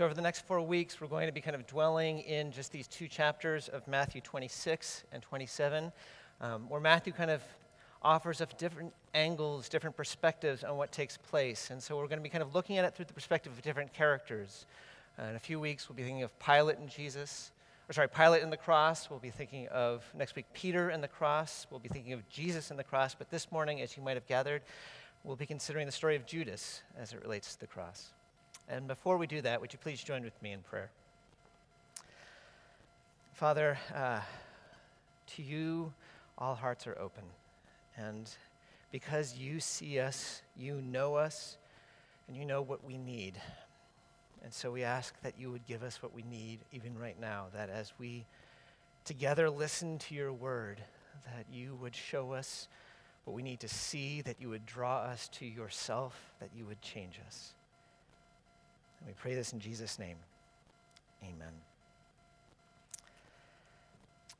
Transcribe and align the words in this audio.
So, 0.00 0.06
over 0.06 0.14
the 0.14 0.22
next 0.22 0.46
four 0.46 0.62
weeks, 0.62 0.98
we're 0.98 1.08
going 1.08 1.26
to 1.26 1.32
be 1.32 1.42
kind 1.42 1.54
of 1.54 1.66
dwelling 1.66 2.20
in 2.20 2.52
just 2.52 2.72
these 2.72 2.88
two 2.88 3.06
chapters 3.06 3.68
of 3.68 3.86
Matthew 3.86 4.22
26 4.22 5.04
and 5.12 5.22
27, 5.22 5.92
um, 6.40 6.70
where 6.70 6.80
Matthew 6.80 7.12
kind 7.12 7.30
of 7.30 7.42
offers 8.00 8.40
us 8.40 8.48
different 8.56 8.94
angles, 9.12 9.68
different 9.68 9.94
perspectives 9.94 10.64
on 10.64 10.78
what 10.78 10.90
takes 10.90 11.18
place. 11.18 11.68
And 11.68 11.82
so, 11.82 11.98
we're 11.98 12.06
going 12.06 12.18
to 12.18 12.22
be 12.22 12.30
kind 12.30 12.40
of 12.40 12.54
looking 12.54 12.78
at 12.78 12.86
it 12.86 12.94
through 12.94 13.04
the 13.04 13.12
perspective 13.12 13.52
of 13.52 13.60
different 13.60 13.92
characters. 13.92 14.64
Uh, 15.18 15.24
in 15.24 15.36
a 15.36 15.38
few 15.38 15.60
weeks, 15.60 15.86
we'll 15.86 15.96
be 15.96 16.02
thinking 16.02 16.22
of 16.22 16.30
Pilate 16.38 16.78
and 16.78 16.88
Jesus, 16.88 17.52
or 17.86 17.92
sorry, 17.92 18.08
Pilate 18.08 18.42
and 18.42 18.50
the 18.50 18.56
cross. 18.56 19.10
We'll 19.10 19.18
be 19.18 19.28
thinking 19.28 19.68
of 19.68 20.02
next 20.16 20.34
week 20.34 20.46
Peter 20.54 20.88
and 20.88 21.04
the 21.04 21.08
cross. 21.08 21.66
We'll 21.70 21.78
be 21.78 21.90
thinking 21.90 22.14
of 22.14 22.26
Jesus 22.30 22.70
and 22.70 22.78
the 22.78 22.84
cross. 22.84 23.14
But 23.14 23.28
this 23.28 23.52
morning, 23.52 23.82
as 23.82 23.98
you 23.98 24.02
might 24.02 24.16
have 24.16 24.26
gathered, 24.26 24.62
we'll 25.24 25.36
be 25.36 25.44
considering 25.44 25.84
the 25.84 25.92
story 25.92 26.16
of 26.16 26.24
Judas 26.24 26.80
as 26.98 27.12
it 27.12 27.20
relates 27.20 27.52
to 27.52 27.60
the 27.60 27.66
cross. 27.66 28.12
And 28.72 28.86
before 28.86 29.16
we 29.16 29.26
do 29.26 29.40
that, 29.42 29.60
would 29.60 29.72
you 29.72 29.80
please 29.80 30.00
join 30.00 30.22
with 30.22 30.40
me 30.40 30.52
in 30.52 30.60
prayer? 30.60 30.90
Father, 33.32 33.76
uh, 33.92 34.20
to 35.34 35.42
you 35.42 35.92
all 36.38 36.54
hearts 36.54 36.86
are 36.86 36.96
open. 36.96 37.24
And 37.96 38.30
because 38.92 39.36
you 39.36 39.58
see 39.58 39.98
us, 39.98 40.42
you 40.56 40.80
know 40.82 41.16
us, 41.16 41.56
and 42.28 42.36
you 42.36 42.44
know 42.44 42.62
what 42.62 42.84
we 42.84 42.96
need. 42.96 43.34
And 44.44 44.52
so 44.52 44.70
we 44.70 44.84
ask 44.84 45.20
that 45.22 45.34
you 45.36 45.50
would 45.50 45.66
give 45.66 45.82
us 45.82 46.00
what 46.00 46.14
we 46.14 46.22
need 46.30 46.60
even 46.72 46.96
right 46.96 47.20
now, 47.20 47.46
that 47.52 47.70
as 47.70 47.92
we 47.98 48.24
together 49.04 49.50
listen 49.50 49.98
to 49.98 50.14
your 50.14 50.32
word, 50.32 50.80
that 51.24 51.46
you 51.52 51.74
would 51.82 51.96
show 51.96 52.32
us 52.32 52.68
what 53.24 53.34
we 53.34 53.42
need 53.42 53.58
to 53.60 53.68
see, 53.68 54.20
that 54.22 54.36
you 54.40 54.48
would 54.48 54.64
draw 54.64 54.98
us 54.98 55.28
to 55.28 55.44
yourself, 55.44 56.30
that 56.38 56.50
you 56.56 56.64
would 56.66 56.80
change 56.80 57.18
us. 57.26 57.54
And 59.00 59.08
we 59.08 59.14
pray 59.14 59.34
this 59.34 59.52
in 59.52 59.60
Jesus' 59.60 59.98
name. 59.98 60.16
Amen. 61.22 61.52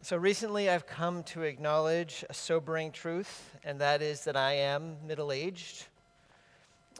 So 0.02 0.16
recently, 0.16 0.70
I've 0.70 0.86
come 0.86 1.22
to 1.24 1.42
acknowledge 1.42 2.24
a 2.30 2.34
sobering 2.34 2.90
truth, 2.90 3.54
and 3.64 3.80
that 3.80 4.00
is 4.00 4.24
that 4.24 4.36
I 4.36 4.54
am 4.54 4.96
middle 5.06 5.30
aged. 5.30 5.84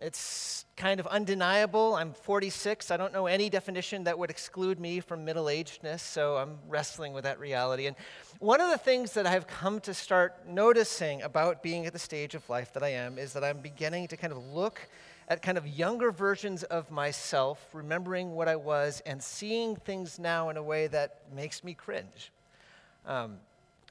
It's 0.03 0.64
kind 0.77 0.98
of 0.98 1.06
undeniable. 1.06 1.94
I'm 1.94 2.12
46. 2.12 2.91
I 2.91 2.97
don't 2.97 3.12
know 3.12 3.27
any 3.27 3.50
definition 3.50 4.05
that 4.05 4.19
would 4.19 4.31
exclude 4.31 4.81
me 4.81 5.00
from 5.00 5.27
middle 5.27 5.47
agedness, 5.47 6.00
so 6.00 6.36
I'm 6.36 6.58
wrestling 6.69 7.12
with 7.12 7.25
that 7.25 7.38
reality. 7.38 7.86
And 7.86 7.97
one 8.38 8.61
of 8.61 8.70
the 8.70 8.78
things 8.78 9.12
that 9.12 9.27
I've 9.27 9.47
come 9.47 9.81
to 9.81 9.92
start 9.92 10.48
noticing 10.48 11.20
about 11.22 11.62
being 11.62 11.84
at 11.84 11.92
the 11.92 11.98
stage 11.98 12.34
of 12.34 12.48
life 12.48 12.72
that 12.72 12.83
I 12.83 12.91
am 12.91 13.19
is 13.19 13.34
that 13.34 13.44
I'm 13.44 13.61
beginning 13.61 14.08
to 14.08 14.16
kind 14.16 14.33
of 14.33 14.42
look 14.55 14.81
at 15.31 15.42
kind 15.42 15.56
of 15.56 15.67
younger 15.67 16.11
versions 16.11 16.64
of 16.64 16.91
myself, 16.91 17.64
remembering 17.73 18.33
what 18.33 18.48
I 18.48 18.56
was, 18.56 19.00
and 19.06 19.23
seeing 19.23 19.77
things 19.77 20.19
now 20.19 20.48
in 20.48 20.56
a 20.56 20.62
way 20.62 20.89
that 20.89 21.20
makes 21.33 21.62
me 21.62 21.72
cringe. 21.72 22.33
Um, 23.06 23.37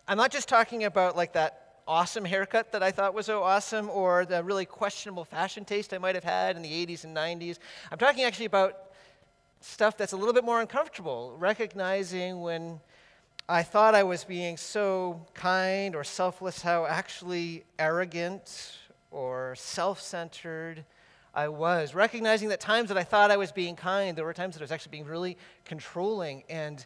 I'm 0.06 0.18
not 0.18 0.32
just 0.32 0.50
talking 0.50 0.84
about 0.84 1.16
like 1.16 1.32
that 1.34 1.78
awesome 1.88 2.26
haircut 2.26 2.74
that 2.74 2.84
I 2.84 2.92
thought 2.92 3.14
was 3.14 3.26
so 3.28 3.42
awesome 3.42 3.90
or 3.90 4.26
the 4.26 4.44
really 4.44 4.66
questionable 4.66 5.24
fashion 5.24 5.64
taste 5.64 5.94
I 5.94 5.98
might 5.98 6.14
have 6.14 6.26
had 6.26 6.58
in 6.58 6.62
the 6.62 6.86
80s 6.86 7.06
and 7.06 7.16
90s. 7.16 7.58
I'm 7.90 7.98
talking 7.98 8.26
actually 8.26 8.46
about 8.46 8.92
stuff 9.62 9.96
that's 9.96 10.12
a 10.12 10.18
little 10.18 10.34
bit 10.34 10.44
more 10.44 10.60
uncomfortable, 10.60 11.36
recognizing 11.40 12.42
when 12.42 12.82
I 13.48 13.64
thought 13.64 13.96
I 13.96 14.04
was 14.04 14.26
being 14.26 14.58
so 14.58 15.26
kind 15.34 15.96
or 15.96 16.04
selfless, 16.04 16.62
how 16.62 16.86
actually 16.86 17.64
arrogant 17.80 18.74
or 19.10 19.56
self 19.58 20.02
centered 20.02 20.84
I 21.34 21.48
was, 21.48 21.94
recognizing 21.94 22.50
that 22.50 22.60
times 22.60 22.90
that 22.90 22.98
I 22.98 23.04
thought 23.04 23.32
I 23.32 23.38
was 23.38 23.52
being 23.52 23.76
kind, 23.76 24.18
there 24.18 24.26
were 24.26 24.34
times 24.34 24.56
that 24.56 24.62
I 24.62 24.64
was 24.64 24.72
actually 24.72 24.92
being 24.92 25.06
really 25.06 25.38
controlling 25.66 26.44
and, 26.50 26.86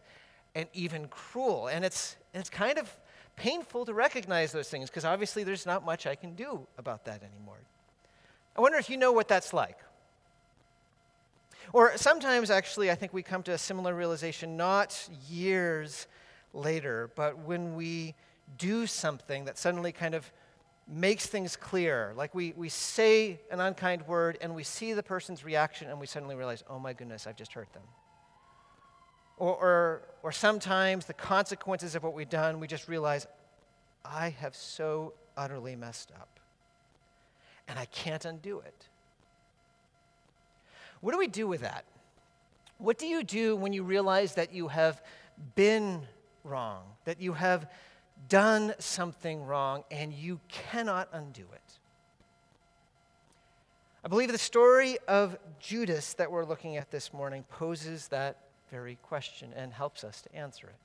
and 0.54 0.68
even 0.74 1.08
cruel. 1.08 1.68
And 1.68 1.86
it's, 1.86 2.18
it's 2.34 2.50
kind 2.50 2.78
of 2.78 2.94
painful 3.36 3.86
to 3.86 3.94
recognize 3.94 4.52
those 4.52 4.70
things 4.70 4.90
because 4.90 5.06
obviously 5.06 5.44
there's 5.44 5.66
not 5.66 5.86
much 5.86 6.06
I 6.06 6.16
can 6.16 6.36
do 6.36 6.68
about 6.78 7.06
that 7.06 7.22
anymore. 7.24 7.58
I 8.56 8.62
wonder 8.62 8.78
if 8.78 8.90
you 8.90 8.98
know 8.98 9.12
what 9.12 9.28
that's 9.28 9.54
like. 9.54 9.78
Or 11.72 11.98
sometimes, 11.98 12.52
actually, 12.52 12.92
I 12.92 12.96
think 12.96 13.14
we 13.14 13.24
come 13.24 13.42
to 13.44 13.54
a 13.54 13.58
similar 13.58 13.96
realization 13.96 14.58
not 14.58 15.10
years 15.28 16.08
later, 16.54 17.10
but 17.16 17.40
when 17.40 17.76
we 17.76 18.14
do 18.58 18.86
something 18.86 19.46
that 19.46 19.58
suddenly 19.58 19.92
kind 19.92 20.14
of 20.14 20.32
makes 20.88 21.26
things 21.26 21.56
clear. 21.56 22.14
Like 22.16 22.36
we, 22.36 22.54
we 22.56 22.70
say 22.70 23.40
an 23.52 23.60
unkind 23.60 24.08
word 24.08 24.38
and 24.42 24.54
we 24.54 24.64
see 24.64 24.94
the 24.94 25.04
person's 25.04 25.44
reaction 25.44 25.90
and 25.90 26.00
we 26.00 26.08
suddenly 26.08 26.36
realize, 26.36 26.64
oh 26.70 26.80
my 26.80 26.94
goodness, 26.94 27.26
I've 27.26 27.38
just 27.38 27.54
hurt 27.54 27.72
them. 27.74 27.84
Or, 29.38 29.56
or, 29.56 30.02
or 30.24 30.32
sometimes 30.32 31.06
the 31.06 31.14
consequences 31.14 31.96
of 31.96 32.04
what 32.04 32.14
we've 32.14 32.30
done, 32.30 32.60
we 32.60 32.68
just 32.68 32.88
realize, 32.88 33.28
I 34.06 34.30
have 34.30 34.56
so 34.56 35.14
utterly 35.38 35.76
messed 35.76 36.12
up 36.12 36.40
and 37.68 37.80
I 37.80 37.86
can't 37.86 38.24
undo 38.26 38.60
it. 38.60 38.88
What 41.02 41.12
do 41.12 41.18
we 41.18 41.28
do 41.28 41.48
with 41.48 41.62
that? 41.62 41.86
What 42.78 42.98
do 42.98 43.08
you 43.08 43.24
do 43.24 43.56
when 43.56 43.74
you 43.74 43.84
realize 43.84 44.36
that 44.36 44.54
you 44.54 44.68
have 44.68 45.02
been 45.56 46.02
wrong, 46.44 46.84
that 47.06 47.22
you 47.22 47.34
have 47.34 47.70
done 48.30 48.74
something 48.80 49.44
wrong 49.44 49.84
and 49.92 50.14
you 50.14 50.40
cannot 50.48 51.10
undo 51.12 51.44
it. 51.54 51.62
I 54.06 54.10
believe 54.10 54.32
the 54.32 54.38
story 54.38 54.98
of 55.08 55.38
Judas 55.60 56.14
that 56.16 56.32
we're 56.32 56.44
looking 56.44 56.76
at 56.76 56.92
this 56.92 57.14
morning 57.14 57.46
poses 57.50 58.10
that 58.10 58.38
very 58.70 58.98
question 59.02 59.54
and 59.56 59.72
helps 59.72 60.04
us 60.04 60.22
to 60.22 60.36
answer 60.36 60.68
it. 60.68 60.76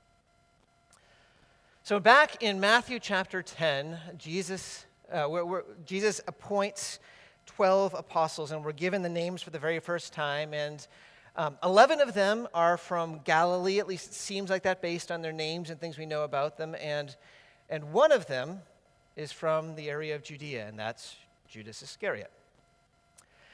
So, 1.82 1.98
back 1.98 2.42
in 2.42 2.60
Matthew 2.60 3.00
chapter 3.00 3.42
10, 3.42 3.98
Jesus, 4.18 4.84
uh, 5.10 5.26
Jesus 5.86 6.20
appoints 6.28 7.00
12 7.46 7.94
apostles, 7.94 8.52
and 8.52 8.64
we're 8.64 8.72
given 8.72 9.02
the 9.02 9.08
names 9.08 9.42
for 9.42 9.50
the 9.50 9.58
very 9.58 9.80
first 9.80 10.12
time. 10.12 10.52
And 10.52 10.86
um, 11.38 11.56
11 11.62 12.00
of 12.00 12.14
them 12.14 12.48
are 12.52 12.76
from 12.76 13.20
Galilee, 13.20 13.78
at 13.78 13.86
least 13.86 14.08
it 14.08 14.14
seems 14.14 14.50
like 14.50 14.64
that 14.64 14.82
based 14.82 15.12
on 15.12 15.22
their 15.22 15.32
names 15.32 15.70
and 15.70 15.80
things 15.80 15.96
we 15.96 16.04
know 16.04 16.24
about 16.24 16.56
them. 16.58 16.74
And, 16.80 17.14
and 17.70 17.92
one 17.92 18.10
of 18.10 18.26
them 18.26 18.60
is 19.14 19.30
from 19.30 19.76
the 19.76 19.88
area 19.88 20.16
of 20.16 20.24
Judea, 20.24 20.66
and 20.66 20.76
that's 20.76 21.14
Judas 21.48 21.80
Iscariot. 21.80 22.32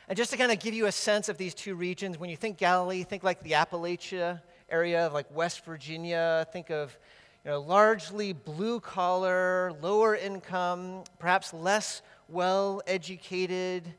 And 0.09 0.17
just 0.17 0.31
to 0.31 0.39
kind 0.39 0.50
of 0.50 0.61
give 0.61 0.73
you 0.73 0.87
a 0.87 0.93
sense 0.93 1.28
of 1.28 1.37
these 1.37 1.53
two 1.53 1.75
regions, 1.75 2.19
when 2.19 2.31
you 2.31 2.37
think 2.37 2.56
Galilee, 2.56 3.03
think 3.03 3.23
like 3.23 3.43
the 3.43 3.53
Appalachia 3.53 4.41
area 4.71 5.06
of 5.06 5.12
like 5.12 5.27
West 5.31 5.62
Virginia, 5.67 6.47
think 6.55 6.71
of 6.71 6.97
you 7.44 7.50
know, 7.50 7.61
largely 7.61 8.33
blue 8.33 8.81
collar, 8.81 9.75
lower 9.83 10.17
income, 10.17 11.05
perhaps 11.19 11.53
less 11.53 12.00
well 12.31 12.81
educated. 12.87 13.93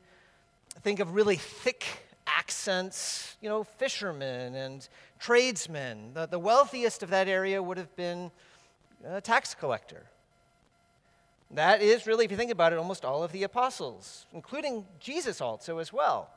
Think 0.82 0.98
of 0.98 1.14
really 1.14 1.36
thick 1.36 1.84
accents, 2.46 3.36
you 3.40 3.48
know, 3.48 3.64
fishermen 3.64 4.54
and 4.54 4.88
tradesmen. 5.18 6.12
The, 6.14 6.26
the 6.26 6.38
wealthiest 6.38 7.02
of 7.02 7.10
that 7.10 7.26
area 7.26 7.60
would 7.60 7.76
have 7.76 7.96
been 7.96 8.30
a 9.04 9.20
tax 9.20 9.52
collector. 9.52 10.04
That 11.50 11.82
is 11.82 12.06
really, 12.06 12.24
if 12.24 12.30
you 12.30 12.36
think 12.36 12.52
about 12.52 12.72
it, 12.72 12.78
almost 12.78 13.04
all 13.04 13.24
of 13.24 13.32
the 13.32 13.42
apostles, 13.42 14.26
including 14.32 14.84
Jesus 15.00 15.40
also 15.40 15.78
as 15.78 15.92
well. 15.92 16.30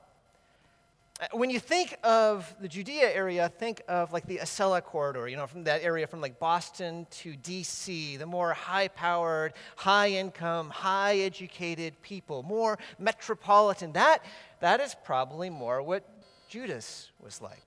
When 1.33 1.49
you 1.49 1.59
think 1.59 1.97
of 2.01 2.55
the 2.61 2.69
Judea 2.69 3.13
area, 3.13 3.49
think 3.49 3.81
of 3.89 4.13
like 4.13 4.25
the 4.25 4.37
Acela 4.37 4.81
corridor, 4.81 5.27
you 5.27 5.35
know, 5.35 5.47
from 5.47 5.65
that 5.65 5.83
area 5.83 6.07
from 6.07 6.21
like 6.21 6.39
Boston 6.39 7.07
to 7.11 7.33
DC, 7.33 8.17
the 8.17 8.25
more 8.25 8.53
high 8.53 8.87
powered, 8.87 9.51
high 9.75 10.11
income, 10.11 10.69
high 10.69 11.17
educated 11.17 12.01
people, 12.01 12.41
more 12.43 12.79
metropolitan. 12.99 13.91
That, 13.91 14.23
that 14.61 14.79
is 14.79 14.95
probably 15.03 15.49
more 15.49 15.81
what 15.81 16.07
Judas 16.47 17.11
was 17.21 17.41
like. 17.41 17.65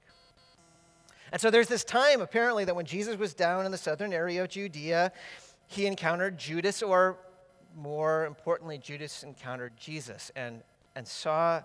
And 1.30 1.38
so 1.38 1.50
there's 1.50 1.68
this 1.68 1.84
time, 1.84 2.22
apparently, 2.22 2.64
that 2.64 2.74
when 2.74 2.86
Jesus 2.86 3.18
was 3.18 3.34
down 3.34 3.66
in 3.66 3.72
the 3.72 3.78
southern 3.78 4.14
area 4.14 4.42
of 4.42 4.48
Judea, 4.48 5.12
he 5.66 5.84
encountered 5.84 6.38
Judas, 6.38 6.82
or 6.82 7.18
more 7.76 8.24
importantly, 8.24 8.78
Judas 8.78 9.22
encountered 9.22 9.76
Jesus 9.76 10.30
and, 10.36 10.62
and 10.94 11.06
saw 11.06 11.62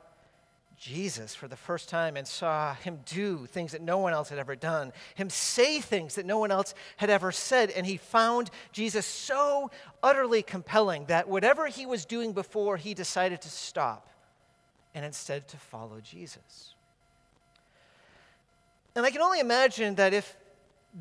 Jesus 0.77 1.33
for 1.33 1.47
the 1.47 1.55
first 1.55 1.89
time 1.89 2.15
and 2.15 2.27
saw 2.27 2.75
him 2.75 2.99
do 3.05 3.47
things 3.47 3.71
that 3.71 3.81
no 3.81 3.97
one 3.97 4.13
else 4.13 4.29
had 4.29 4.37
ever 4.37 4.55
done, 4.55 4.93
him 5.15 5.29
say 5.29 5.81
things 5.81 6.15
that 6.15 6.25
no 6.25 6.37
one 6.37 6.51
else 6.51 6.75
had 6.97 7.09
ever 7.09 7.31
said. 7.31 7.71
And 7.71 7.85
he 7.85 7.97
found 7.97 8.51
Jesus 8.71 9.05
so 9.05 9.71
utterly 10.03 10.43
compelling 10.43 11.05
that 11.05 11.27
whatever 11.27 11.67
he 11.67 11.85
was 11.85 12.05
doing 12.05 12.31
before, 12.31 12.77
he 12.77 12.93
decided 12.93 13.41
to 13.41 13.49
stop 13.49 14.07
and 14.93 15.03
instead 15.03 15.47
to 15.49 15.57
follow 15.57 15.99
Jesus. 15.99 16.75
And 18.95 19.05
I 19.05 19.11
can 19.11 19.21
only 19.21 19.39
imagine 19.39 19.95
that 19.95 20.13
if 20.13 20.35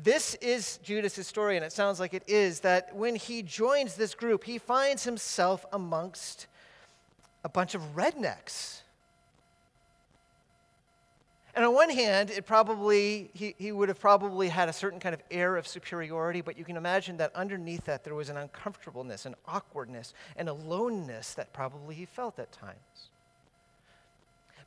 this 0.03 0.35
is 0.35 0.77
Judas' 0.83 1.25
story, 1.27 1.55
and 1.55 1.65
it 1.65 1.71
sounds 1.71 1.99
like 1.99 2.13
it 2.13 2.23
is, 2.27 2.59
that 2.59 2.95
when 2.95 3.15
he 3.15 3.41
joins 3.41 3.95
this 3.95 4.13
group, 4.13 4.43
he 4.43 4.57
finds 4.59 5.03
himself 5.03 5.65
amongst 5.71 6.47
a 7.43 7.49
bunch 7.49 7.73
of 7.73 7.81
rednecks. 7.95 8.81
And 11.57 11.65
on 11.65 11.73
one 11.73 11.89
hand, 11.89 12.29
it 12.29 12.45
probably, 12.45 13.31
he, 13.33 13.55
he 13.57 13.71
would 13.71 13.89
have 13.89 13.99
probably 13.99 14.47
had 14.47 14.69
a 14.69 14.73
certain 14.73 14.99
kind 14.99 15.15
of 15.15 15.23
air 15.31 15.55
of 15.55 15.67
superiority, 15.67 16.41
but 16.41 16.55
you 16.55 16.63
can 16.63 16.77
imagine 16.77 17.17
that 17.17 17.35
underneath 17.35 17.85
that 17.85 18.03
there 18.03 18.13
was 18.13 18.29
an 18.29 18.37
uncomfortableness, 18.37 19.25
an 19.25 19.33
awkwardness, 19.47 20.13
and 20.35 20.49
aloneness 20.49 21.33
that 21.33 21.53
probably 21.53 21.95
he 21.95 22.05
felt 22.05 22.37
at 22.37 22.51
times. 22.51 23.09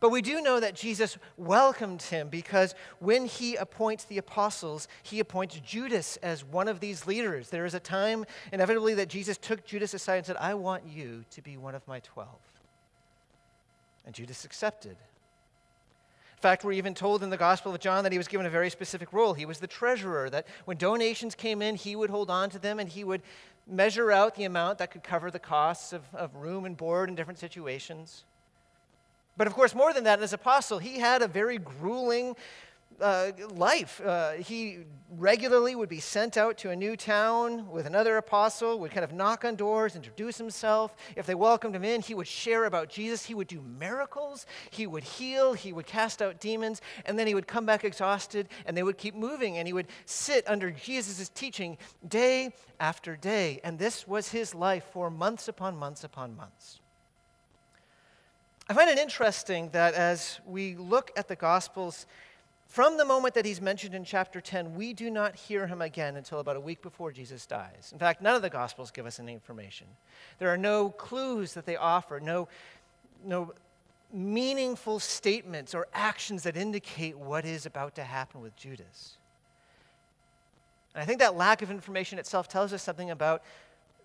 But 0.01 0.09
we 0.09 0.21
do 0.21 0.41
know 0.41 0.59
that 0.59 0.75
Jesus 0.75 1.17
welcomed 1.37 2.03
him 2.03 2.29
because 2.29 2.75
when 2.99 3.27
he 3.27 3.55
appoints 3.55 4.03
the 4.07 4.19
apostles, 4.19 4.89
he 5.05 5.21
appoints 5.21 5.61
Judas 5.61 6.17
as 6.25 6.45
one 6.45 6.67
of 6.67 6.81
these 6.81 7.07
leaders. 7.07 7.51
There 7.51 7.67
is 7.67 7.75
a 7.75 7.81
time, 7.81 8.25
inevitably, 8.53 8.95
that 8.95 9.09
Jesus 9.09 9.37
took 9.37 9.65
Judas 9.65 9.95
aside 9.95 10.17
and 10.17 10.27
said, 10.27 10.39
I 10.39 10.55
want 10.55 10.83
you 10.89 11.25
to 11.31 11.41
be 11.41 11.57
one 11.57 11.77
of 11.77 11.87
my 11.87 12.01
twelve. 12.01 12.41
And 14.05 14.13
Judas 14.13 14.45
accepted. 14.45 14.97
Fact, 16.41 16.65
we're 16.65 16.73
even 16.73 16.95
told 16.95 17.23
in 17.23 17.29
the 17.29 17.37
Gospel 17.37 17.75
of 17.75 17.81
John 17.81 18.03
that 18.05 18.13
he 18.13 18.19
was 18.19 18.27
given 18.27 18.47
a 18.47 18.51
very 18.51 18.71
specific 18.71 19.13
role. 19.13 19.35
He 19.35 19.45
was 19.45 19.59
the 19.59 19.67
treasurer, 19.67 20.31
that 20.31 20.47
when 20.65 20.79
donations 20.79 21.35
came 21.35 21.61
in, 21.61 21.75
he 21.75 21.95
would 21.95 22.09
hold 22.09 22.31
on 22.31 22.49
to 22.51 22.59
them 22.59 22.79
and 22.79 22.89
he 22.89 23.05
would 23.05 23.21
measure 23.67 24.11
out 24.11 24.35
the 24.37 24.45
amount 24.45 24.79
that 24.79 24.91
could 24.91 25.03
cover 25.03 25.31
the 25.31 25.39
costs 25.39 25.93
of, 25.93 26.03
of 26.15 26.35
room 26.35 26.65
and 26.65 26.79
board 26.79 27.11
in 27.11 27.15
different 27.15 27.39
situations. 27.39 28.25
But 29.37 29.47
of 29.47 29.55
course, 29.55 29.75
more 29.75 29.93
than 29.93 30.05
that, 30.05 30.23
as 30.23 30.33
apostle, 30.33 30.79
he 30.79 30.99
had 30.99 31.21
a 31.21 31.29
very 31.29 31.59
grueling 31.59 32.35
uh, 33.01 33.33
life. 33.55 34.01
Uh, 34.05 34.33
he 34.33 34.79
regularly 35.11 35.75
would 35.75 35.89
be 35.89 36.01
sent 36.01 36.37
out 36.37 36.57
to 36.59 36.71
a 36.71 36.77
new 36.77 36.97
town 36.97 37.69
with 37.71 37.87
another 37.87 38.17
apostle, 38.17 38.79
would 38.79 38.93
kind 38.93 39.05
of 39.05 39.13
knock 39.13 39.45
on 39.45 39.57
doors, 39.57 39.97
introduce 39.97 40.39
himself. 40.39 40.95
If 41.17 41.27
they 41.27 41.35
welcomed 41.35 41.75
him 41.75 41.85
in, 41.85 42.01
he 42.01 42.15
would 42.15 42.27
share 42.27 42.65
about 42.65 42.89
Jesus. 42.89 43.25
He 43.25 43.35
would 43.35 43.49
do 43.49 43.61
miracles. 43.61 44.47
He 44.71 44.87
would 44.87 45.03
heal. 45.03 45.53
He 45.53 45.73
would 45.73 45.87
cast 45.87 46.23
out 46.23 46.41
demons. 46.41 46.81
And 47.05 47.19
then 47.19 47.27
he 47.27 47.35
would 47.35 47.49
come 47.49 47.67
back 47.67 47.85
exhausted, 47.85 48.49
and 48.67 48.77
they 48.77 48.83
would 48.83 48.99
keep 48.99 49.15
moving. 49.15 49.59
And 49.59 49.67
he 49.67 49.73
would 49.73 49.89
sit 50.05 50.49
under 50.49 50.71
Jesus' 50.71 51.29
teaching 51.29 51.79
day 52.07 52.55
after 52.79 53.17
day. 53.17 53.61
And 53.65 53.79
this 53.79 54.07
was 54.07 54.29
his 54.29 54.55
life 54.55 54.85
for 54.93 55.11
months 55.11 55.49
upon 55.49 55.77
months 55.77 56.05
upon 56.05 56.37
months. 56.37 56.81
I 58.71 58.73
find 58.73 58.89
it 58.89 58.99
interesting 58.99 59.71
that 59.71 59.95
as 59.95 60.39
we 60.47 60.77
look 60.77 61.11
at 61.17 61.27
the 61.27 61.35
Gospels, 61.35 62.07
from 62.71 62.97
the 62.97 63.05
moment 63.05 63.35
that 63.35 63.45
he's 63.45 63.61
mentioned 63.61 63.97
in 63.97 64.05
chapter 64.05 64.41
10, 64.41 64.77
we 64.77 64.93
do 64.93 65.11
not 65.11 65.35
hear 65.35 65.67
him 65.67 65.83
again 65.83 66.15
until 66.15 66.39
about 66.39 66.55
a 66.55 66.61
week 66.61 66.83
before 66.83 67.11
Jesus 67.11 67.45
dies. 67.45 67.91
In 67.93 67.99
fact, 67.99 68.23
none 68.23 68.37
of 68.37 68.43
the 68.43 68.49
Gospels 68.49 68.93
give 68.93 69.07
us 69.07 69.19
any 69.19 69.33
information. 69.33 69.89
There 70.39 70.49
are 70.51 70.57
no 70.57 70.91
clues 70.91 71.55
that 71.55 71.67
they 71.67 71.75
offer, 71.75 72.21
no, 72.21 72.47
no 73.25 73.55
meaningful 74.13 75.01
statements 75.01 75.75
or 75.75 75.89
actions 75.93 76.45
that 76.45 76.57
indicate 76.57 77.19
what 77.19 77.45
is 77.45 77.67
about 77.67 77.97
to 77.97 78.05
happen 78.05 78.41
with 78.41 78.55
Judas. 78.55 79.17
And 80.95 81.03
I 81.03 81.07
think 81.07 81.19
that 81.19 81.37
lack 81.37 81.63
of 81.63 81.73
information 81.73 82.21
itself 82.21 82.47
tells 82.47 82.73
us 82.73 82.85
something 82.85 83.11
about, 83.11 83.43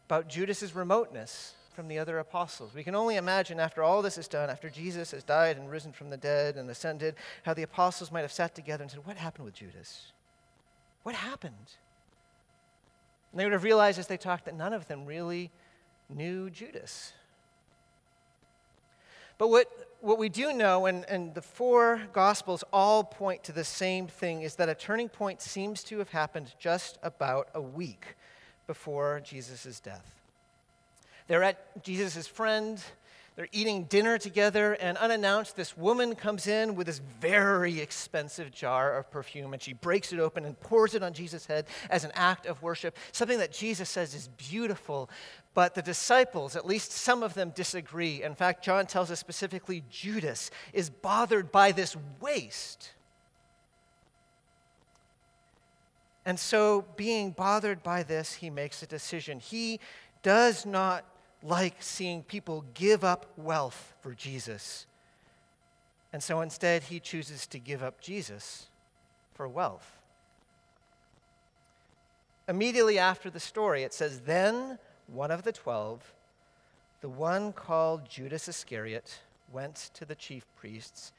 about 0.08 0.28
Judas's 0.28 0.76
remoteness 0.76 1.54
from 1.76 1.88
the 1.90 2.00
other 2.00 2.18
apostles. 2.20 2.74
We 2.74 2.84
can 2.84 2.96
only 2.96 3.18
imagine 3.18 3.60
after 3.60 3.84
all 3.84 4.02
this 4.02 4.18
is 4.18 4.28
done, 4.28 4.50
after 4.50 4.70
Jesus 4.70 5.12
has 5.12 5.24
died 5.24 5.58
and 5.58 5.70
risen 5.70 5.92
from 5.92 6.10
the 6.10 6.18
dead 6.18 6.56
and 6.56 6.70
ascended, 6.70 7.16
how 7.44 7.54
the 7.54 7.64
apostles 7.64 8.12
might 8.12 8.22
have 8.22 8.32
sat 8.32 8.56
together 8.56 8.82
and 8.82 8.90
said, 8.90 9.06
What 9.06 9.18
happened 9.18 9.46
with 9.46 9.56
Judas? 9.56 10.14
What 11.04 11.16
happened? 11.16 11.74
And 13.32 13.40
they 13.40 13.46
would 13.46 13.54
have 13.54 13.64
realized 13.64 14.00
as 14.00 14.08
they 14.08 14.18
talked 14.18 14.46
that 14.46 14.56
none 14.56 14.74
of 14.74 14.88
them 14.88 15.06
really 15.06 15.52
knew 16.10 16.50
Judas. 16.50 17.12
But 19.38 19.50
what, 19.50 19.68
what 20.00 20.18
we 20.18 20.30
do 20.30 20.54
know, 20.54 20.86
and, 20.86 21.04
and 21.10 21.34
the 21.34 21.42
four 21.42 22.08
Gospels 22.14 22.64
all 22.72 23.04
point 23.04 23.44
to 23.44 23.52
the 23.52 23.66
same 23.66 24.08
thing, 24.08 24.42
is 24.44 24.56
that 24.56 24.70
a 24.70 24.76
turning 24.76 25.10
point 25.10 25.42
seems 25.42 25.84
to 25.84 26.00
have 26.00 26.10
happened 26.10 26.56
just 26.58 26.98
about 27.04 27.50
a 27.54 27.62
week 27.62 28.16
before 28.66 29.22
Jesus' 29.24 29.82
death. 29.82 30.15
They're 31.28 31.44
at 31.44 31.84
Jesus' 31.84 32.28
friend. 32.28 32.82
They're 33.36 33.50
eating 33.52 33.84
dinner 33.84 34.18
together, 34.18 34.74
and 34.74 34.98
unannounced, 34.98 35.58
this 35.58 35.76
woman 35.76 36.16
comes 36.16 36.48
in 36.48 36.76
with 36.76 36.88
this 36.88 37.02
very 37.20 37.82
expensive 37.82 38.50
jar 38.50 38.98
of 38.98 39.12
perfume, 39.12 39.52
and 39.52 39.62
she 39.62 39.74
breaks 39.74 40.14
it 40.14 40.20
open 40.20 40.46
and 40.46 40.58
pours 40.62 40.96
it 40.96 41.04
on 41.04 41.12
Jesus' 41.12 41.46
head 41.46 41.66
as 41.90 42.06
an 42.06 42.12
act 42.16 42.46
of 42.46 42.64
worship, 42.64 42.96
something 43.12 43.40
that 43.40 43.52
Jesus 43.52 43.90
says 43.90 44.16
is 44.16 44.30
beautiful. 44.38 45.10
But 45.54 45.76
the 45.76 45.82
disciples, 45.82 46.56
at 46.56 46.66
least 46.66 46.94
some 46.94 47.24
of 47.24 47.34
them, 47.34 47.50
disagree. 47.50 48.24
In 48.24 48.36
fact, 48.36 48.64
John 48.64 48.86
tells 48.86 49.12
us 49.12 49.20
specifically 49.20 49.84
Judas 49.90 50.50
is 50.72 50.90
bothered 50.90 51.52
by 51.52 51.74
this 51.74 51.98
waste. 52.22 52.92
And 56.26 56.40
so, 56.40 56.86
being 56.96 57.32
bothered 57.32 57.84
by 57.84 58.04
this, 58.04 58.36
he 58.36 58.50
makes 58.50 58.82
a 58.82 58.88
decision. 58.88 59.40
He 59.40 59.82
does 60.24 60.66
not 60.66 61.04
like 61.46 61.76
seeing 61.80 62.24
people 62.24 62.66
give 62.74 63.04
up 63.04 63.28
wealth 63.38 63.94
for 64.02 64.14
Jesus. 64.14 64.88
And 66.12 66.24
so 66.24 66.42
instead, 66.42 66.84
he 66.84 67.00
chooses 67.00 67.46
to 67.48 67.60
give 67.60 67.84
up 67.84 68.02
Jesus 68.02 68.68
for 69.36 69.48
wealth. 69.48 70.00
Immediately 72.48 72.98
after 72.98 73.30
the 73.30 73.40
story, 73.40 73.84
it 73.84 73.94
says, 73.94 74.22
Then 74.22 74.80
one 75.08 75.30
of 75.30 75.44
the 75.44 75.52
twelve, 75.52 76.14
the 77.02 77.10
one 77.10 77.54
called 77.54 78.10
Judas 78.10 78.48
Iscariot, 78.48 79.20
went 79.52 79.92
to 79.94 80.06
the 80.06 80.16
chief 80.16 80.46
priests 80.56 81.12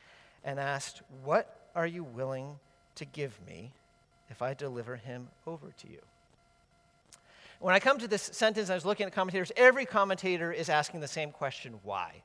and 0.44 0.58
asked, 0.58 1.02
What 1.24 1.68
are 1.74 1.86
you 1.86 2.02
willing 2.02 2.58
to 2.96 3.04
give 3.04 3.38
me 3.46 3.72
if 4.28 4.42
I 4.42 4.54
deliver 4.54 4.96
him 4.96 5.28
over 5.46 5.68
to 5.78 5.88
you? 5.88 6.00
When 7.60 7.74
I 7.74 7.80
come 7.80 7.98
to 7.98 8.08
this 8.08 8.22
sentence, 8.22 8.70
I 8.70 8.74
was 8.74 8.84
looking 8.84 9.06
at 9.06 9.12
commentators, 9.12 9.52
every 9.56 9.86
commentator 9.86 10.52
is 10.52 10.68
asking 10.68 11.00
the 11.00 11.08
same 11.08 11.30
question 11.30 11.80
why? 11.82 12.22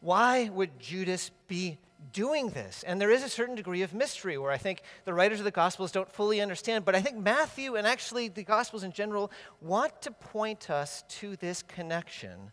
Why 0.00 0.48
would 0.50 0.78
Judas 0.78 1.30
be 1.48 1.78
doing 2.12 2.50
this? 2.50 2.84
And 2.86 3.00
there 3.00 3.10
is 3.10 3.22
a 3.22 3.28
certain 3.28 3.54
degree 3.54 3.82
of 3.82 3.94
mystery 3.94 4.38
where 4.38 4.50
I 4.50 4.58
think 4.58 4.82
the 5.04 5.14
writers 5.14 5.38
of 5.38 5.44
the 5.44 5.50
Gospels 5.50 5.92
don't 5.92 6.10
fully 6.10 6.40
understand, 6.40 6.84
but 6.84 6.94
I 6.94 7.00
think 7.00 7.16
Matthew 7.16 7.76
and 7.76 7.86
actually 7.86 8.28
the 8.28 8.42
Gospels 8.42 8.84
in 8.84 8.92
general 8.92 9.30
want 9.60 10.00
to 10.02 10.10
point 10.10 10.70
us 10.70 11.04
to 11.08 11.36
this 11.36 11.62
connection 11.62 12.52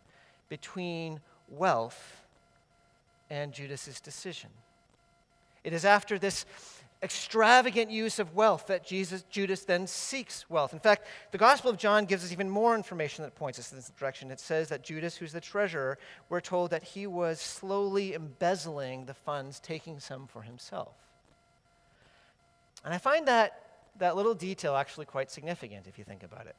between 0.50 1.19
wealth 1.50 2.24
and 3.30 3.54
Judas's 3.54 4.00
decision. 4.00 4.50
It 5.63 5.74
is 5.74 5.86
after 5.86 6.19
this 6.19 6.45
extravagant 7.04 7.92
use 7.92 8.18
of 8.18 8.33
wealth 8.33 8.68
that 8.68 8.86
Jesus, 8.86 9.24
Judas 9.30 9.66
then 9.66 9.86
seeks 9.86 10.50
wealth. 10.50 10.74
In 10.74 10.80
fact, 10.80 11.06
the 11.31 11.38
Gospel 11.38 11.69
of 11.69 11.78
John 11.78 12.06
gives 12.06 12.24
us 12.24 12.31
even 12.31 12.50
more 12.50 12.76
information 12.76 13.24
that 13.24 13.36
points 13.36 13.60
us 13.60 13.72
in 13.72 13.78
this 13.78 13.92
direction. 13.92 14.31
It 14.31 14.40
says 14.40 14.69
that 14.69 14.83
Judas, 14.83 15.18
who's 15.18 15.33
the 15.33 15.42
treasurer, 15.42 15.98
we're 16.30 16.42
told 16.42 16.72
that 16.72 16.83
he 16.83 17.06
was 17.06 17.40
slowly 17.40 18.14
embezzling 18.14 19.06
the 19.06 19.14
funds, 19.14 19.60
taking 19.60 20.00
some 20.00 20.28
for 20.28 20.44
himself. 20.44 20.95
And 22.86 22.94
I 22.94 22.98
find 22.98 23.28
that, 23.28 23.62
that 24.00 24.16
little 24.16 24.33
detail 24.33 24.76
actually 24.76 25.06
quite 25.06 25.30
significant 25.30 25.88
if 25.88 25.98
you 25.98 26.06
think 26.06 26.24
about 26.24 26.48
it. 26.48 26.56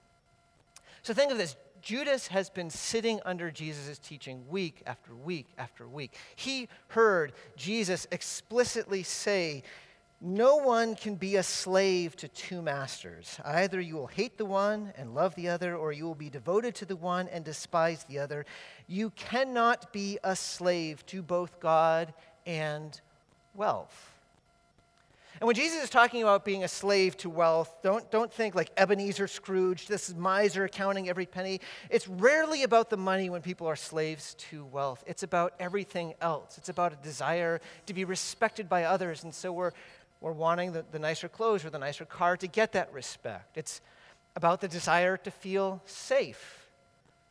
So 1.02 1.12
think 1.12 1.32
of 1.32 1.38
this 1.38 1.56
Judas 1.82 2.28
has 2.28 2.48
been 2.48 2.70
sitting 2.70 3.20
under 3.26 3.50
Jesus' 3.50 3.98
teaching 3.98 4.48
week 4.48 4.82
after 4.86 5.14
week 5.14 5.48
after 5.58 5.86
week. 5.86 6.16
He 6.34 6.68
heard 6.88 7.34
Jesus 7.56 8.06
explicitly 8.10 9.02
say, 9.02 9.62
no 10.20 10.56
one 10.56 10.94
can 10.94 11.16
be 11.16 11.36
a 11.36 11.42
slave 11.42 12.16
to 12.16 12.28
two 12.28 12.62
masters. 12.62 13.38
Either 13.44 13.80
you 13.80 13.96
will 13.96 14.06
hate 14.06 14.38
the 14.38 14.44
one 14.44 14.92
and 14.96 15.14
love 15.14 15.34
the 15.34 15.48
other, 15.48 15.76
or 15.76 15.92
you 15.92 16.04
will 16.04 16.14
be 16.14 16.30
devoted 16.30 16.74
to 16.76 16.86
the 16.86 16.96
one 16.96 17.28
and 17.28 17.44
despise 17.44 18.04
the 18.04 18.18
other. 18.18 18.46
You 18.86 19.10
cannot 19.10 19.92
be 19.92 20.18
a 20.24 20.34
slave 20.34 21.04
to 21.06 21.20
both 21.20 21.60
God 21.60 22.14
and 22.46 22.98
wealth. 23.54 24.12
And 25.40 25.48
when 25.48 25.56
Jesus 25.56 25.82
is 25.82 25.90
talking 25.90 26.22
about 26.22 26.44
being 26.44 26.62
a 26.62 26.68
slave 26.68 27.16
to 27.18 27.28
wealth, 27.28 27.74
don't, 27.82 28.08
don't 28.10 28.32
think 28.32 28.54
like 28.54 28.70
Ebenezer 28.76 29.26
Scrooge, 29.26 29.88
this 29.88 30.14
miser 30.14 30.68
counting 30.68 31.08
every 31.08 31.26
penny. 31.26 31.60
It's 31.90 32.06
rarely 32.06 32.62
about 32.62 32.88
the 32.88 32.96
money 32.96 33.30
when 33.30 33.42
people 33.42 33.66
are 33.66 33.76
slaves 33.76 34.34
to 34.50 34.64
wealth. 34.64 35.02
It's 35.08 35.24
about 35.24 35.54
everything 35.58 36.14
else. 36.20 36.56
It's 36.56 36.68
about 36.68 36.92
a 36.92 36.96
desire 36.96 37.60
to 37.86 37.94
be 37.94 38.04
respected 38.04 38.68
by 38.68 38.84
others. 38.84 39.24
And 39.24 39.34
so 39.34 39.52
we're 39.52 39.72
or 40.24 40.32
wanting 40.32 40.72
the, 40.72 40.82
the 40.90 40.98
nicer 40.98 41.28
clothes 41.28 41.66
or 41.66 41.70
the 41.70 41.78
nicer 41.78 42.06
car 42.06 42.34
to 42.34 42.46
get 42.46 42.72
that 42.72 42.90
respect. 42.94 43.58
It's 43.58 43.82
about 44.34 44.62
the 44.62 44.68
desire 44.68 45.18
to 45.18 45.30
feel 45.30 45.82
safe. 45.84 46.66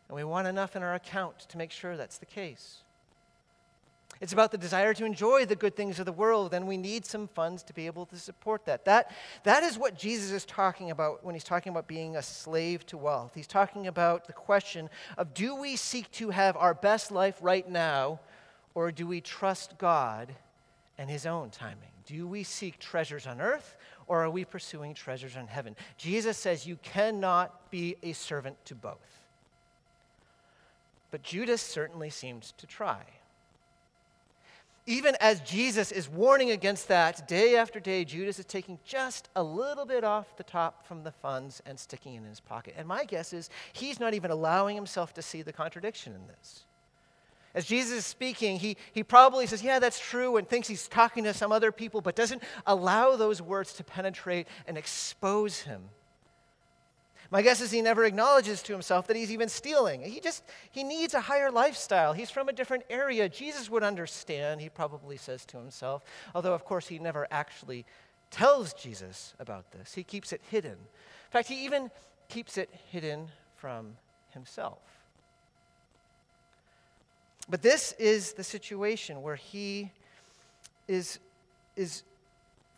And 0.08 0.16
we 0.16 0.24
want 0.24 0.48
enough 0.48 0.76
in 0.76 0.84
our 0.84 0.94
account 0.94 1.40
to 1.50 1.58
make 1.58 1.72
sure 1.72 1.98
that's 1.98 2.20
the 2.20 2.28
case. 2.28 2.84
It's 4.22 4.32
about 4.32 4.52
the 4.52 4.60
desire 4.60 4.94
to 4.94 5.06
enjoy 5.06 5.46
the 5.46 5.56
good 5.56 5.76
things 5.76 5.98
of 5.98 6.06
the 6.06 6.12
world, 6.12 6.54
and 6.54 6.68
we 6.68 6.78
need 6.78 7.04
some 7.04 7.28
funds 7.28 7.64
to 7.64 7.74
be 7.74 7.88
able 7.88 8.06
to 8.06 8.16
support 8.16 8.64
that. 8.68 8.86
That, 8.86 9.10
that 9.44 9.64
is 9.64 9.76
what 9.76 9.98
Jesus 9.98 10.30
is 10.30 10.46
talking 10.46 10.92
about 10.92 11.26
when 11.26 11.34
he's 11.34 11.44
talking 11.44 11.72
about 11.72 11.88
being 11.88 12.16
a 12.16 12.22
slave 12.22 12.86
to 12.86 12.98
wealth. 12.98 13.32
He's 13.34 13.48
talking 13.48 13.88
about 13.88 14.28
the 14.28 14.34
question 14.34 14.88
of 15.18 15.34
do 15.34 15.56
we 15.56 15.78
seek 15.78 16.12
to 16.12 16.30
have 16.30 16.56
our 16.56 16.76
best 16.76 17.12
life 17.12 17.40
right 17.42 17.68
now, 17.68 18.20
or 18.76 18.92
do 18.92 19.08
we 19.08 19.20
trust 19.20 19.80
God 19.80 20.36
and 21.00 21.10
his 21.10 21.26
own 21.26 21.50
timing. 21.50 21.93
Do 22.06 22.28
we 22.28 22.44
seek 22.44 22.80
treasures 22.80 23.28
on 23.28 23.42
earth 23.42 23.76
or 24.08 24.24
are 24.24 24.30
we 24.30 24.46
pursuing 24.46 24.94
treasures 24.94 25.36
in 25.36 25.48
heaven? 25.48 25.76
Jesus 25.98 26.38
says 26.38 26.68
you 26.68 26.78
cannot 26.84 27.72
be 27.72 27.96
a 28.04 28.14
servant 28.14 28.58
to 28.66 28.76
both. 28.76 29.22
But 31.12 31.24
Judas 31.24 31.62
certainly 31.62 32.10
seems 32.10 32.54
to 32.58 32.66
try. 32.66 33.04
Even 34.86 35.16
as 35.22 35.40
Jesus 35.42 35.94
is 35.94 36.10
warning 36.10 36.52
against 36.52 36.90
that, 36.90 37.26
day 37.26 37.56
after 37.56 37.80
day, 37.80 38.04
Judas 38.04 38.38
is 38.38 38.46
taking 38.46 38.80
just 38.84 39.30
a 39.36 39.42
little 39.42 39.86
bit 39.86 40.04
off 40.04 40.36
the 40.36 40.44
top 40.44 40.86
from 40.86 41.04
the 41.04 41.12
funds 41.12 41.62
and 41.66 41.80
sticking 41.80 42.16
it 42.16 42.18
in 42.18 42.26
his 42.26 42.42
pocket. 42.42 42.74
And 42.78 42.86
my 42.86 43.06
guess 43.06 43.32
is 43.32 43.50
he's 43.72 44.00
not 44.00 44.14
even 44.14 44.30
allowing 44.30 44.76
himself 44.76 45.14
to 45.14 45.22
see 45.22 45.42
the 45.42 45.54
contradiction 45.54 46.14
in 46.14 46.28
this. 46.28 46.66
As 47.56 47.66
Jesus 47.66 48.00
is 48.00 48.06
speaking, 48.06 48.58
he, 48.58 48.78
he 48.94 49.04
probably 49.04 49.46
says, 49.46 49.62
Yeah, 49.64 49.80
that's 49.80 50.00
true, 50.00 50.38
and 50.38 50.48
thinks 50.48 50.68
he's 50.68 50.88
talking 50.88 51.24
to 51.26 51.34
some 51.34 51.52
other 51.52 51.72
people, 51.72 52.02
but 52.02 52.16
doesn't 52.16 52.44
allow 52.66 53.16
those 53.16 53.42
words 53.42 53.74
to 53.74 53.84
penetrate 53.84 54.48
and 54.68 54.78
expose 54.78 55.62
him. 55.62 55.84
My 57.30 57.42
guess 57.42 57.62
is 57.62 57.72
he 57.72 57.82
never 57.82 58.06
acknowledges 58.06 58.62
to 58.64 58.74
himself 58.74 59.08
that 59.08 59.18
he's 59.18 59.32
even 59.32 59.50
stealing. 59.50 60.04
He 60.04 60.20
just 60.20 60.44
he 60.72 60.84
needs 60.84 61.16
a 61.16 61.22
higher 61.22 61.50
lifestyle. 61.50 62.14
He's 62.14 62.30
from 62.30 62.48
a 62.48 62.54
different 62.54 62.84
area. 62.92 63.28
Jesus 63.28 63.72
would 63.72 63.82
understand, 63.82 64.62
he 64.62 64.70
probably 64.70 65.18
says 65.18 65.44
to 65.48 65.58
himself, 65.58 66.04
although 66.36 66.54
of 66.54 66.64
course 66.64 66.88
he 66.88 67.00
never 67.00 67.28
actually 67.32 67.86
tells 68.30 68.74
Jesus 68.74 69.34
about 69.40 69.72
this. 69.72 69.96
He 69.96 70.04
keeps 70.04 70.32
it 70.32 70.42
hidden. 70.50 70.74
In 70.74 71.32
fact, 71.32 71.48
he 71.48 71.66
even 71.66 71.90
keeps 72.30 72.58
it 72.58 72.70
hidden 72.92 73.30
from 73.56 73.96
himself. 74.30 74.93
But 77.50 77.62
this 77.62 77.94
is 77.94 78.34
the 78.34 78.44
situation 78.44 79.22
where 79.22 79.36
he 79.36 79.92
is, 80.88 81.20
is 81.76 82.04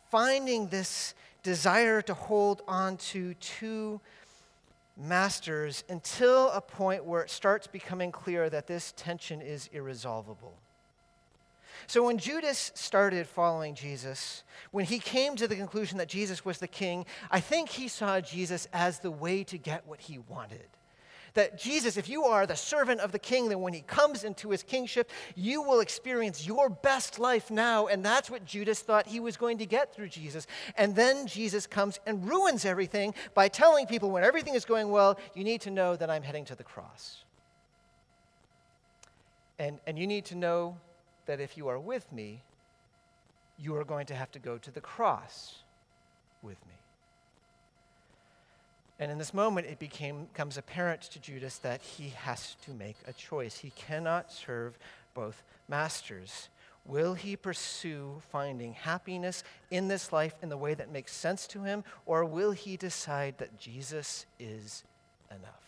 finding 0.10 0.67
this 0.67 1.13
desire 1.43 2.01
to 2.01 2.13
hold 2.13 2.63
on 2.67 2.98
to 2.98 3.34
two 3.36 4.01
masters 4.98 5.84
until 5.89 6.50
a 6.50 6.62
point 6.62 7.05
where 7.05 7.22
it 7.22 7.29
starts 7.29 7.67
becoming 7.67 8.12
clear 8.12 8.50
that 8.50 8.67
this 8.67 8.93
tension 8.95 9.41
is 9.41 9.69
irresolvable. 9.72 10.53
So, 11.88 12.05
when 12.05 12.17
Judas 12.17 12.72
started 12.74 13.27
following 13.27 13.75
Jesus, 13.75 14.43
when 14.72 14.86
he 14.86 14.98
came 14.98 15.36
to 15.36 15.48
the 15.48 15.55
conclusion 15.55 15.98
that 16.00 16.07
Jesus 16.07 16.43
was 16.43 16.57
the 16.57 16.67
king, 16.67 17.05
I 17.29 17.39
think 17.39 17.69
he 17.69 17.88
saw 17.89 18.22
Jesus 18.22 18.67
as 18.74 19.00
the 19.00 19.12
way 19.12 19.43
to 19.43 19.57
get 19.57 19.86
what 19.86 20.00
he 20.00 20.17
wanted 20.17 20.67
that 21.36 21.58
Jesus, 21.58 21.98
if 21.98 22.10
you 22.10 22.24
are 22.24 22.48
the 22.48 22.56
servant 22.56 23.01
of 23.01 23.12
the 23.12 23.20
king, 23.20 23.50
then 23.50 23.62
when 23.62 23.74
he 23.74 23.82
comes 23.82 24.24
into 24.24 24.50
his 24.50 24.63
kingship, 24.63 25.12
you 25.36 25.62
will 25.62 25.82
experience 25.82 26.48
your 26.48 26.70
best 26.70 27.20
life 27.20 27.51
now. 27.51 27.88
And 27.88 28.04
that's 28.04 28.30
what 28.30 28.46
Judas 28.46 28.80
thought 28.80 29.06
he 29.06 29.20
was 29.20 29.38
going 29.38 29.60
to 29.60 29.65
get 29.65 29.94
through 29.94 30.10
Jesus. 30.10 30.48
And 30.77 30.96
then 30.96 31.27
Jesus 31.27 31.68
comes 31.68 32.00
and 32.06 32.27
ruins 32.27 32.65
everything 32.65 33.13
by 33.34 33.48
telling 33.48 33.86
people 33.86 34.10
when 34.10 34.24
everything 34.24 34.56
is 34.56 34.65
going 34.65 34.89
well, 34.89 35.20
you 35.34 35.44
need 35.44 35.62
to 35.62 35.72
know 35.72 35.96
that 35.96 36.10
I'm 36.10 36.24
heading 36.24 36.46
to 36.46 36.56
the 36.56 36.63
cross. 36.63 37.24
And, 39.60 39.80
and 39.86 40.00
you 40.00 40.08
need 40.08 40.25
to 40.25 40.36
know 40.36 40.77
that 41.25 41.39
if 41.39 41.58
you 41.58 41.68
are 41.68 41.80
with 41.80 42.12
me, 42.12 42.42
you 43.58 43.75
are 43.75 43.84
going 43.84 44.06
to 44.08 44.15
have 44.15 44.32
to 44.32 44.39
go 44.39 44.58
to 44.58 44.72
the 44.72 44.82
cross 44.82 45.56
with 46.42 46.58
me. 46.68 46.75
And 49.00 49.12
in 49.12 49.18
this 49.18 49.34
moment, 49.34 49.68
it 49.68 49.78
became, 49.78 50.25
becomes 50.25 50.58
apparent 50.58 51.02
to 51.02 51.20
Judas 51.20 51.58
that 51.60 51.82
he 51.82 52.10
has 52.10 52.56
to 52.66 52.72
make 52.72 52.96
a 53.06 53.14
choice. 53.14 53.58
He 53.58 53.72
cannot 53.72 54.32
serve 54.32 54.80
both 55.14 55.44
masters. 55.68 56.50
Will 56.86 57.14
he 57.16 57.36
pursue 57.36 58.22
finding 58.32 58.74
happiness 58.74 59.44
in 59.72 59.88
this 59.88 60.14
life 60.14 60.36
in 60.42 60.50
the 60.50 60.58
way 60.58 60.75
that 60.75 60.92
makes 60.92 61.14
sense 61.14 61.48
to 61.48 61.64
him, 61.64 61.84
or 62.06 62.24
will 62.24 62.52
he 62.52 62.78
decide 62.78 63.38
that 63.40 63.60
Jesus 63.60 64.25
is 64.40 64.84
enough? 65.32 65.66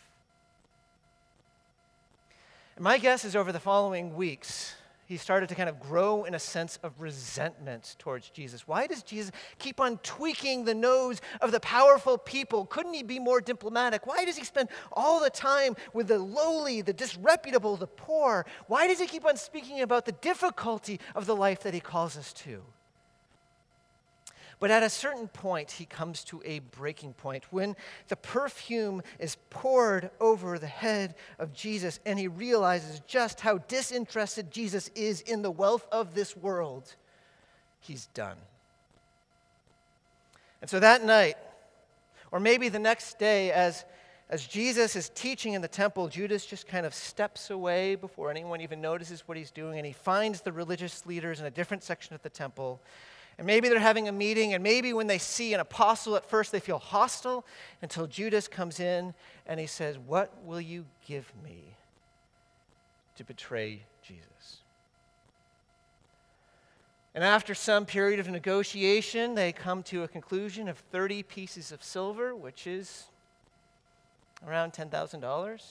And 2.76 2.84
my 2.84 2.98
guess 2.98 3.24
is 3.24 3.34
over 3.34 3.50
the 3.50 3.58
following 3.58 4.14
weeks, 4.14 4.74
he 5.08 5.16
started 5.16 5.48
to 5.48 5.54
kind 5.54 5.70
of 5.70 5.80
grow 5.80 6.24
in 6.24 6.34
a 6.34 6.38
sense 6.38 6.78
of 6.82 7.00
resentment 7.00 7.96
towards 7.98 8.28
Jesus. 8.28 8.68
Why 8.68 8.86
does 8.86 9.02
Jesus 9.02 9.32
keep 9.58 9.80
on 9.80 9.96
tweaking 10.02 10.66
the 10.66 10.74
nose 10.74 11.22
of 11.40 11.50
the 11.50 11.60
powerful 11.60 12.18
people? 12.18 12.66
Couldn't 12.66 12.92
he 12.92 13.02
be 13.02 13.18
more 13.18 13.40
diplomatic? 13.40 14.06
Why 14.06 14.26
does 14.26 14.36
he 14.36 14.44
spend 14.44 14.68
all 14.92 15.18
the 15.18 15.30
time 15.30 15.76
with 15.94 16.08
the 16.08 16.18
lowly, 16.18 16.82
the 16.82 16.92
disreputable, 16.92 17.78
the 17.78 17.86
poor? 17.86 18.44
Why 18.66 18.86
does 18.86 19.00
he 19.00 19.06
keep 19.06 19.24
on 19.24 19.38
speaking 19.38 19.80
about 19.80 20.04
the 20.04 20.12
difficulty 20.12 21.00
of 21.14 21.24
the 21.24 21.34
life 21.34 21.60
that 21.60 21.72
he 21.72 21.80
calls 21.80 22.18
us 22.18 22.34
to? 22.34 22.62
But 24.60 24.70
at 24.72 24.82
a 24.82 24.90
certain 24.90 25.28
point, 25.28 25.70
he 25.70 25.84
comes 25.84 26.24
to 26.24 26.42
a 26.44 26.58
breaking 26.58 27.14
point 27.14 27.44
when 27.50 27.76
the 28.08 28.16
perfume 28.16 29.02
is 29.20 29.36
poured 29.50 30.10
over 30.20 30.58
the 30.58 30.66
head 30.66 31.14
of 31.38 31.52
Jesus 31.52 32.00
and 32.04 32.18
he 32.18 32.26
realizes 32.26 33.00
just 33.06 33.40
how 33.40 33.58
disinterested 33.58 34.50
Jesus 34.50 34.90
is 34.96 35.20
in 35.20 35.42
the 35.42 35.50
wealth 35.50 35.86
of 35.92 36.14
this 36.14 36.36
world. 36.36 36.96
He's 37.80 38.06
done. 38.06 38.36
And 40.60 40.68
so 40.68 40.80
that 40.80 41.04
night, 41.04 41.36
or 42.32 42.40
maybe 42.40 42.68
the 42.68 42.80
next 42.80 43.18
day, 43.18 43.52
as, 43.52 43.84
as 44.28 44.44
Jesus 44.44 44.96
is 44.96 45.08
teaching 45.14 45.52
in 45.52 45.62
the 45.62 45.68
temple, 45.68 46.08
Judas 46.08 46.44
just 46.44 46.66
kind 46.66 46.84
of 46.84 46.92
steps 46.94 47.50
away 47.50 47.94
before 47.94 48.30
anyone 48.30 48.60
even 48.60 48.80
notices 48.80 49.22
what 49.26 49.36
he's 49.36 49.52
doing, 49.52 49.78
and 49.78 49.86
he 49.86 49.92
finds 49.92 50.40
the 50.40 50.52
religious 50.52 51.06
leaders 51.06 51.38
in 51.38 51.46
a 51.46 51.50
different 51.50 51.84
section 51.84 52.14
of 52.14 52.22
the 52.22 52.28
temple. 52.28 52.80
And 53.38 53.46
maybe 53.46 53.68
they're 53.68 53.78
having 53.78 54.08
a 54.08 54.12
meeting, 54.12 54.52
and 54.52 54.64
maybe 54.64 54.92
when 54.92 55.06
they 55.06 55.18
see 55.18 55.54
an 55.54 55.60
apostle 55.60 56.16
at 56.16 56.28
first, 56.28 56.50
they 56.50 56.58
feel 56.58 56.78
hostile 56.78 57.46
until 57.80 58.08
Judas 58.08 58.48
comes 58.48 58.80
in 58.80 59.14
and 59.46 59.60
he 59.60 59.66
says, 59.66 59.96
What 59.96 60.32
will 60.44 60.60
you 60.60 60.84
give 61.06 61.32
me 61.44 61.62
to 63.16 63.22
betray 63.22 63.82
Jesus? 64.02 64.58
And 67.14 67.22
after 67.22 67.54
some 67.54 67.86
period 67.86 68.18
of 68.18 68.28
negotiation, 68.28 69.36
they 69.36 69.52
come 69.52 69.84
to 69.84 70.02
a 70.02 70.08
conclusion 70.08 70.68
of 70.68 70.78
30 70.78 71.22
pieces 71.22 71.70
of 71.70 71.82
silver, 71.82 72.34
which 72.34 72.66
is 72.66 73.04
around 74.46 74.72
$10,000. 74.72 75.62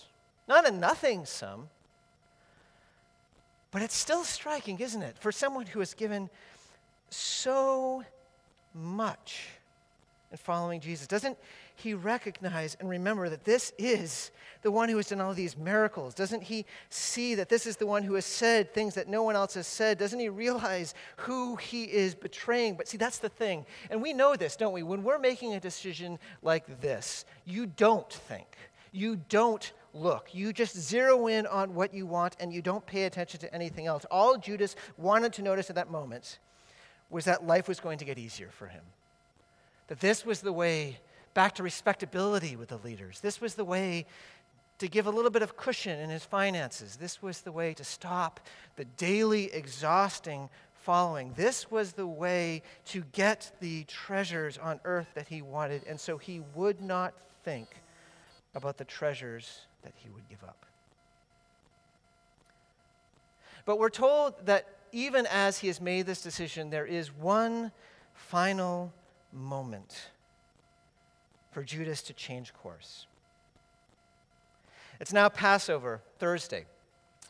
Not 0.47 0.67
a 0.67 0.71
nothing 0.71 1.25
sum, 1.25 1.67
but 3.71 3.81
it's 3.81 3.95
still 3.95 4.24
striking, 4.24 4.79
isn't 4.79 5.01
it? 5.01 5.17
For 5.19 5.31
someone 5.31 5.67
who 5.67 5.79
has 5.79 5.93
given 5.93 6.29
so 7.10 8.04
much 8.74 9.48
in 10.32 10.38
following 10.38 10.80
Jesus? 10.80 11.08
Doesn't 11.08 11.38
he 11.76 11.94
recognize 11.94 12.76
and 12.80 12.90
remember 12.90 13.30
that 13.30 13.46
this 13.46 13.72
is 13.78 14.32
the 14.64 14.72
one 14.72 14.90
who 14.90 14.98
has 14.98 15.08
done 15.08 15.22
all 15.22 15.34
these 15.34 15.58
miracles? 15.58 16.14
Doesn't 16.14 16.44
he 16.44 16.66
see 16.90 17.36
that 17.36 17.50
this 17.50 17.66
is 17.66 17.78
the 17.78 17.86
one 17.86 18.04
who 18.04 18.16
has 18.16 18.26
said 18.26 18.74
things 18.74 18.96
that 18.96 19.08
no 19.08 19.24
one 19.24 19.36
else 19.36 19.54
has 19.54 19.68
said? 19.68 19.98
Doesn't 19.98 20.20
he 20.20 20.30
realize 20.30 20.94
who 21.18 21.56
he 21.56 21.84
is 21.84 22.16
betraying? 22.16 22.76
But 22.76 22.88
see, 22.88 22.98
that's 22.98 23.20
the 23.20 23.30
thing. 23.30 23.66
And 23.90 24.02
we 24.02 24.14
know 24.14 24.36
this, 24.36 24.56
don't 24.56 24.74
we? 24.74 24.84
When 24.84 25.04
we're 25.04 25.20
making 25.20 25.54
a 25.54 25.60
decision 25.60 26.18
like 26.42 26.82
this, 26.82 27.26
you 27.46 27.68
don't 27.68 28.12
think, 28.12 28.48
you 28.92 29.18
don't 29.30 29.72
look. 29.94 30.34
You 30.34 30.54
just 30.54 30.76
zero 30.76 31.28
in 31.28 31.46
on 31.46 31.74
what 31.74 31.94
you 31.94 32.06
want 32.06 32.36
and 32.40 32.52
you 32.52 32.62
don't 32.62 32.86
pay 32.86 33.04
attention 33.04 33.40
to 33.42 33.54
anything 33.54 33.86
else. 33.86 34.06
All 34.10 34.38
Judas 34.38 34.76
wanted 34.98 35.34
to 35.34 35.42
notice 35.42 35.70
at 35.70 35.76
that 35.76 35.92
moment 35.92 36.40
was 37.10 37.26
that 37.26 37.46
life 37.46 37.68
was 37.68 37.80
going 37.80 37.98
to 38.00 38.06
get 38.06 38.18
easier 38.18 38.50
for 38.52 38.68
him. 38.68 38.84
That 39.88 40.00
this 40.00 40.26
was 40.26 40.42
the 40.42 40.54
way 40.54 41.00
back 41.34 41.56
to 41.56 41.64
respectability 41.64 42.56
with 42.56 42.70
the 42.70 42.78
leaders. 42.78 43.20
This 43.22 43.40
was 43.40 43.56
the 43.56 43.64
way 43.64 44.06
to 44.80 44.88
give 44.88 45.08
a 45.08 45.10
little 45.10 45.32
bit 45.32 45.42
of 45.42 45.58
cushion 45.58 46.00
in 46.00 46.10
his 46.10 46.24
finances. 46.24 46.98
This 46.98 47.22
was 47.22 47.42
the 47.42 47.52
way 47.52 47.74
to 47.74 47.84
stop 47.84 48.40
the 48.76 48.86
daily 48.86 49.52
exhausting 49.54 50.50
following. 50.74 51.34
This 51.36 51.72
was 51.72 51.94
the 51.94 52.08
way 52.08 52.62
to 52.86 53.04
get 53.12 53.52
the 53.60 53.84
treasures 53.86 54.58
on 54.58 54.80
earth 54.86 55.08
that 55.16 55.28
he 55.28 55.42
wanted. 55.42 55.84
And 55.88 56.00
so 56.00 56.18
he 56.18 56.42
would 56.56 56.82
not 56.82 57.14
think 57.44 57.68
about 58.56 58.78
the 58.78 58.86
treasures 58.86 59.62
that 59.84 59.94
he 59.96 60.10
would 60.10 60.28
give 60.30 60.44
up. 60.44 60.66
But 63.66 63.80
we're 63.80 63.90
told 63.90 64.46
that 64.46 64.76
even 64.98 65.27
as 65.27 65.60
he 65.60 65.68
has 65.68 65.80
made 65.80 66.08
this 66.08 66.24
decision, 66.24 66.72
there 66.72 66.86
is 66.86 67.13
one 67.13 67.72
final 68.16 68.92
moment 69.32 70.10
for 71.51 71.63
Judas 71.63 72.01
to 72.01 72.13
change 72.13 72.51
course. 72.51 73.06
It's 75.00 75.13
now 75.13 75.30
Passover, 75.30 76.01
Thursday, 76.18 76.66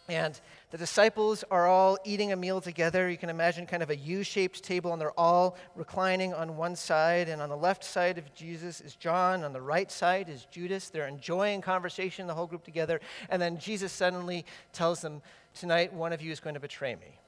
and 0.08 0.40
the 0.72 0.78
disciples 0.78 1.44
are 1.52 1.68
all 1.68 1.98
eating 2.06 2.32
a 2.32 2.38
meal 2.38 2.62
together. 2.62 3.10
You 3.10 3.18
can 3.18 3.30
imagine 3.30 3.66
kind 3.66 3.84
of 3.84 3.90
a 3.90 3.98
U 3.98 4.24
shaped 4.24 4.64
table, 4.64 4.94
and 4.94 5.02
they're 5.02 5.20
all 5.20 5.58
reclining 5.76 6.34
on 6.34 6.56
one 6.56 6.78
side. 6.78 7.28
And 7.28 7.42
on 7.42 7.50
the 7.50 7.58
left 7.58 7.84
side 7.84 8.18
of 8.18 8.34
Jesus 8.34 8.80
is 8.80 8.96
John, 8.96 9.44
on 9.44 9.52
the 9.52 9.62
right 9.62 9.92
side 9.92 10.30
is 10.30 10.46
Judas. 10.46 10.90
They're 10.90 11.10
enjoying 11.10 11.60
conversation, 11.60 12.28
the 12.28 12.34
whole 12.34 12.48
group 12.48 12.64
together. 12.64 13.02
And 13.30 13.42
then 13.42 13.60
Jesus 13.60 13.92
suddenly 13.92 14.46
tells 14.72 15.02
them, 15.02 15.22
Tonight, 15.54 15.92
one 15.92 16.14
of 16.14 16.22
you 16.22 16.32
is 16.32 16.40
going 16.40 16.54
to 16.54 16.62
betray 16.62 16.96
me. 16.96 17.20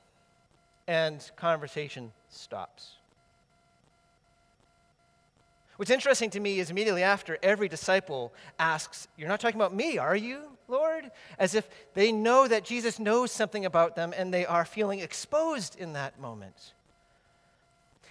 And 0.89 1.29
conversation 1.36 2.12
stops. 2.29 2.93
What's 5.77 5.91
interesting 5.91 6.31
to 6.31 6.39
me 6.39 6.60
is 6.60 6.72
immediately 6.72 7.03
after, 7.03 7.38
every 7.43 7.69
disciple 7.69 8.34
asks, 8.58 9.08
You're 9.15 9.27
not 9.27 9.39
talking 9.39 9.62
about 9.62 9.74
me, 9.74 10.00
are 10.00 10.15
you, 10.15 10.41
Lord? 10.67 11.12
As 11.38 11.53
if 11.53 11.69
they 11.93 12.12
know 12.12 12.48
that 12.48 12.65
Jesus 12.65 12.98
knows 12.98 13.31
something 13.31 13.65
about 13.65 13.96
them 13.96 14.15
and 14.17 14.34
they 14.34 14.48
are 14.48 14.65
feeling 14.65 15.00
exposed 15.00 15.79
in 15.79 15.93
that 15.93 16.19
moment. 16.19 16.74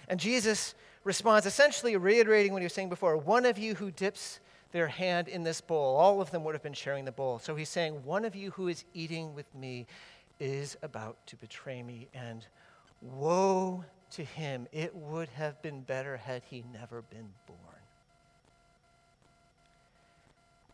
And 0.07 0.17
Jesus 0.17 0.73
responds 1.03 1.45
essentially 1.45 1.97
reiterating 1.97 2.53
what 2.53 2.61
he 2.61 2.65
was 2.65 2.73
saying 2.73 2.87
before 2.87 3.17
one 3.17 3.45
of 3.45 3.57
you 3.57 3.75
who 3.75 3.91
dips 3.91 4.39
their 4.71 4.87
hand 4.87 5.27
in 5.27 5.43
this 5.43 5.59
bowl, 5.59 5.97
all 5.97 6.21
of 6.21 6.31
them 6.31 6.45
would 6.45 6.55
have 6.55 6.63
been 6.63 6.71
sharing 6.71 7.03
the 7.03 7.11
bowl. 7.11 7.39
So 7.39 7.55
he's 7.55 7.67
saying, 7.67 8.05
One 8.05 8.23
of 8.23 8.37
you 8.37 8.51
who 8.51 8.69
is 8.69 8.85
eating 8.93 9.35
with 9.35 9.53
me 9.53 9.85
is 10.39 10.77
about 10.81 11.17
to 11.27 11.35
betray 11.35 11.83
me, 11.83 12.07
and 12.13 12.47
woe 13.01 13.85
to 14.11 14.23
him. 14.23 14.67
It 14.71 14.95
would 14.95 15.29
have 15.29 15.61
been 15.61 15.81
better 15.81 16.17
had 16.17 16.43
he 16.49 16.63
never 16.73 17.01
been 17.01 17.29
born. 17.47 17.59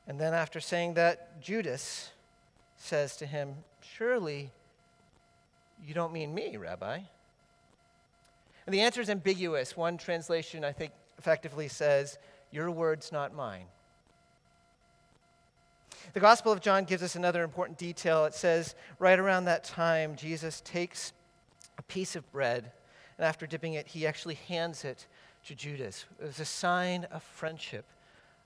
And 0.08 0.20
then, 0.20 0.34
after 0.34 0.60
saying 0.60 0.94
that, 0.96 1.42
Judas 1.42 2.12
says 2.78 3.18
to 3.18 3.26
him, 3.26 3.56
Surely 3.82 4.52
you 5.86 5.94
don't 5.94 6.14
mean 6.14 6.34
me, 6.34 6.58
Rabbi. 6.58 7.00
And 8.66 8.74
the 8.74 8.82
answer 8.82 9.02
is 9.02 9.10
ambiguous. 9.10 9.76
One 9.76 9.98
translation, 9.98 10.64
I 10.64 10.72
think, 10.72 10.92
effectively 11.18 11.68
says, 11.68 12.18
Your 12.52 12.70
words, 12.72 13.12
not 13.12 13.34
mine. 13.34 13.66
The 16.14 16.20
Gospel 16.20 16.52
of 16.52 16.62
John 16.62 16.86
gives 16.86 17.04
us 17.04 17.16
another 17.16 17.44
important 17.44 17.78
detail. 17.78 18.26
It 18.26 18.34
says, 18.34 18.76
right 19.00 19.18
around 19.18 19.46
that 19.46 19.64
time, 19.64 20.16
Jesus 20.16 20.62
takes 20.62 21.14
a 21.78 21.84
piece 21.84 22.16
of 22.16 22.32
bread 22.32 22.72
and 23.18 23.26
after 23.26 23.48
dipping 23.48 23.74
it, 23.74 23.88
he 23.88 24.06
actually 24.06 24.36
hands 24.48 24.84
it 24.84 25.08
to 25.46 25.56
Judas. 25.56 26.06
It 26.20 26.26
was 26.26 26.40
a 26.40 26.46
sign 26.46 27.06
of 27.12 27.24
friendship, 27.24 27.86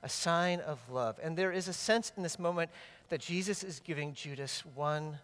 a 0.03 0.09
sign 0.09 0.59
of 0.59 0.79
love. 0.89 1.19
And 1.21 1.35
there 1.35 1.51
is 1.51 1.67
a 1.67 1.73
sense 1.73 2.11
in 2.15 2.23
this 2.23 2.37
moment 2.37 2.69
that 3.09 3.21
Jesus 3.21 3.63
is 3.63 3.79
giving 3.79 4.13
Judas 4.13 4.63
one 4.75 5.17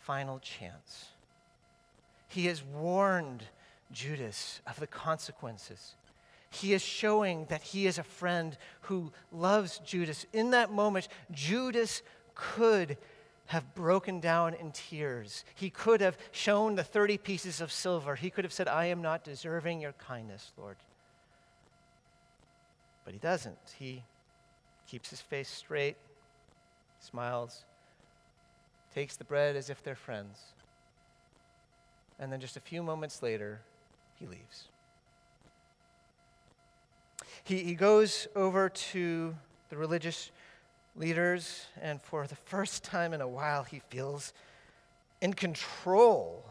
final 0.00 0.38
chance. 0.38 1.08
He 2.28 2.46
has 2.46 2.62
warned 2.62 3.44
Judas 3.90 4.60
of 4.66 4.78
the 4.78 4.86
consequences. 4.86 5.94
He 6.50 6.72
is 6.72 6.82
showing 6.82 7.46
that 7.46 7.62
he 7.62 7.86
is 7.86 7.98
a 7.98 8.02
friend 8.02 8.56
who 8.82 9.12
loves 9.32 9.80
Judas. 9.80 10.24
In 10.32 10.50
that 10.52 10.70
moment, 10.70 11.08
Judas 11.32 12.02
could 12.34 12.96
have 13.48 13.74
broken 13.74 14.20
down 14.20 14.54
in 14.54 14.70
tears. 14.72 15.44
He 15.54 15.70
could 15.70 16.00
have 16.00 16.18
shown 16.32 16.74
the 16.74 16.84
30 16.84 17.16
pieces 17.18 17.60
of 17.60 17.72
silver. 17.72 18.14
He 18.14 18.30
could 18.30 18.44
have 18.44 18.52
said, 18.52 18.68
I 18.68 18.86
am 18.86 19.00
not 19.00 19.24
deserving 19.24 19.80
your 19.80 19.92
kindness, 19.92 20.52
Lord. 20.58 20.76
But 23.04 23.14
he 23.14 23.18
doesn't. 23.18 23.56
He 23.78 24.02
keeps 24.86 25.08
his 25.08 25.22
face 25.22 25.48
straight, 25.48 25.96
smiles, 27.00 27.64
takes 28.94 29.16
the 29.16 29.24
bread 29.24 29.56
as 29.56 29.70
if 29.70 29.82
they're 29.82 29.94
friends. 29.94 30.38
And 32.18 32.30
then 32.30 32.40
just 32.40 32.58
a 32.58 32.60
few 32.60 32.82
moments 32.82 33.22
later, 33.22 33.60
he 34.18 34.26
leaves. 34.26 34.68
He, 37.44 37.64
he 37.64 37.74
goes 37.74 38.28
over 38.36 38.68
to 38.68 39.34
the 39.70 39.76
religious 39.78 40.30
leaders, 40.98 41.66
and 41.80 42.02
for 42.02 42.26
the 42.26 42.36
first 42.36 42.84
time 42.84 43.14
in 43.14 43.20
a 43.20 43.28
while, 43.28 43.62
he 43.62 43.80
feels 43.88 44.32
in 45.20 45.32
control. 45.32 46.44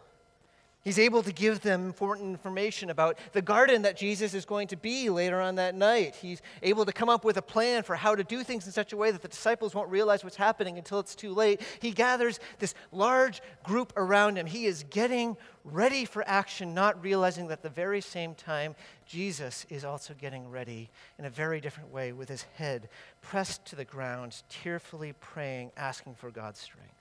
He's 0.87 0.99
able 0.99 1.21
to 1.23 1.33
give 1.33 1.59
them 1.59 1.85
important 1.85 2.29
information 2.29 2.89
about 2.89 3.19
the 3.33 3.41
garden 3.41 3.81
that 3.81 3.97
Jesus 3.97 4.33
is 4.33 4.45
going 4.45 4.69
to 4.69 4.77
be 4.77 5.09
later 5.09 5.41
on 5.41 5.55
that 5.55 5.75
night. 5.75 6.15
He's 6.15 6.41
able 6.63 6.85
to 6.85 6.93
come 6.93 7.09
up 7.09 7.25
with 7.25 7.35
a 7.35 7.41
plan 7.41 7.83
for 7.83 7.97
how 7.97 8.15
to 8.15 8.23
do 8.23 8.41
things 8.41 8.65
in 8.65 8.71
such 8.71 8.93
a 8.93 8.95
way 8.95 9.11
that 9.11 9.21
the 9.21 9.27
disciples 9.27 9.75
won't 9.75 9.89
realize 9.89 10.23
what's 10.23 10.37
happening 10.37 10.77
until 10.77 11.01
it's 11.01 11.13
too 11.13 11.33
late. 11.33 11.61
He 11.81 11.91
gathers 11.91 12.39
this 12.59 12.73
large 12.93 13.41
group 13.65 13.91
around 13.97 14.37
him. 14.37 14.45
He 14.45 14.65
is 14.65 14.85
getting 14.89 15.35
ready 15.65 16.05
for 16.05 16.25
action, 16.25 16.73
not 16.73 17.03
realizing 17.03 17.47
that 17.47 17.57
at 17.57 17.63
the 17.63 17.69
very 17.69 17.99
same 17.99 18.33
time, 18.33 18.73
Jesus 19.05 19.65
is 19.69 19.83
also 19.83 20.13
getting 20.13 20.49
ready 20.49 20.89
in 21.19 21.25
a 21.25 21.29
very 21.29 21.59
different 21.59 21.91
way 21.91 22.13
with 22.13 22.29
his 22.29 22.43
head 22.55 22.87
pressed 23.21 23.65
to 23.65 23.75
the 23.75 23.83
ground, 23.83 24.41
tearfully 24.47 25.11
praying, 25.19 25.71
asking 25.75 26.15
for 26.15 26.31
God's 26.31 26.61
strength. 26.61 26.93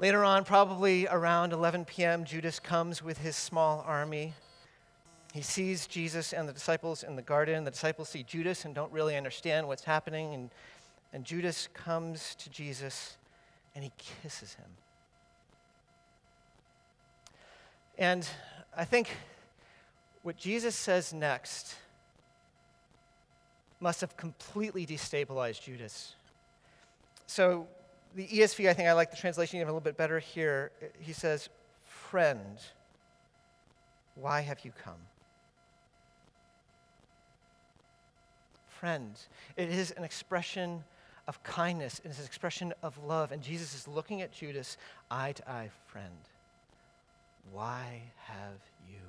Later 0.00 0.22
on, 0.22 0.44
probably 0.44 1.08
around 1.08 1.52
11 1.52 1.84
p.m., 1.84 2.24
Judas 2.24 2.60
comes 2.60 3.02
with 3.02 3.18
his 3.18 3.34
small 3.34 3.84
army. 3.84 4.32
He 5.34 5.42
sees 5.42 5.88
Jesus 5.88 6.32
and 6.32 6.48
the 6.48 6.52
disciples 6.52 7.02
in 7.02 7.16
the 7.16 7.22
garden. 7.22 7.64
The 7.64 7.72
disciples 7.72 8.08
see 8.08 8.22
Judas 8.22 8.64
and 8.64 8.76
don't 8.76 8.92
really 8.92 9.16
understand 9.16 9.66
what's 9.66 9.82
happening. 9.82 10.34
And, 10.34 10.50
and 11.12 11.24
Judas 11.24 11.68
comes 11.74 12.36
to 12.36 12.48
Jesus 12.48 13.16
and 13.74 13.82
he 13.82 13.90
kisses 14.22 14.54
him. 14.54 14.70
And 17.98 18.28
I 18.76 18.84
think 18.84 19.10
what 20.22 20.36
Jesus 20.36 20.76
says 20.76 21.12
next 21.12 21.74
must 23.80 24.00
have 24.00 24.16
completely 24.16 24.86
destabilized 24.86 25.62
Judas. 25.62 26.14
So 27.26 27.66
the 28.14 28.26
ESV, 28.26 28.68
I 28.68 28.74
think 28.74 28.88
I 28.88 28.92
like 28.92 29.10
the 29.10 29.16
translation 29.16 29.58
even 29.58 29.68
a 29.68 29.72
little 29.72 29.80
bit 29.80 29.96
better 29.96 30.18
here. 30.18 30.70
He 31.00 31.12
says, 31.12 31.48
Friend, 31.84 32.58
why 34.14 34.40
have 34.40 34.64
you 34.64 34.72
come? 34.82 35.00
Friend. 38.68 39.14
It 39.56 39.68
is 39.70 39.90
an 39.92 40.04
expression 40.04 40.84
of 41.26 41.42
kindness, 41.42 42.00
it 42.04 42.10
is 42.10 42.18
an 42.18 42.24
expression 42.24 42.72
of 42.82 42.96
love. 43.04 43.32
And 43.32 43.42
Jesus 43.42 43.74
is 43.74 43.86
looking 43.86 44.22
at 44.22 44.32
Judas, 44.32 44.78
eye 45.10 45.32
to 45.32 45.50
eye, 45.50 45.70
friend. 45.86 46.14
Why 47.52 48.00
have 48.26 48.60
you 48.88 49.07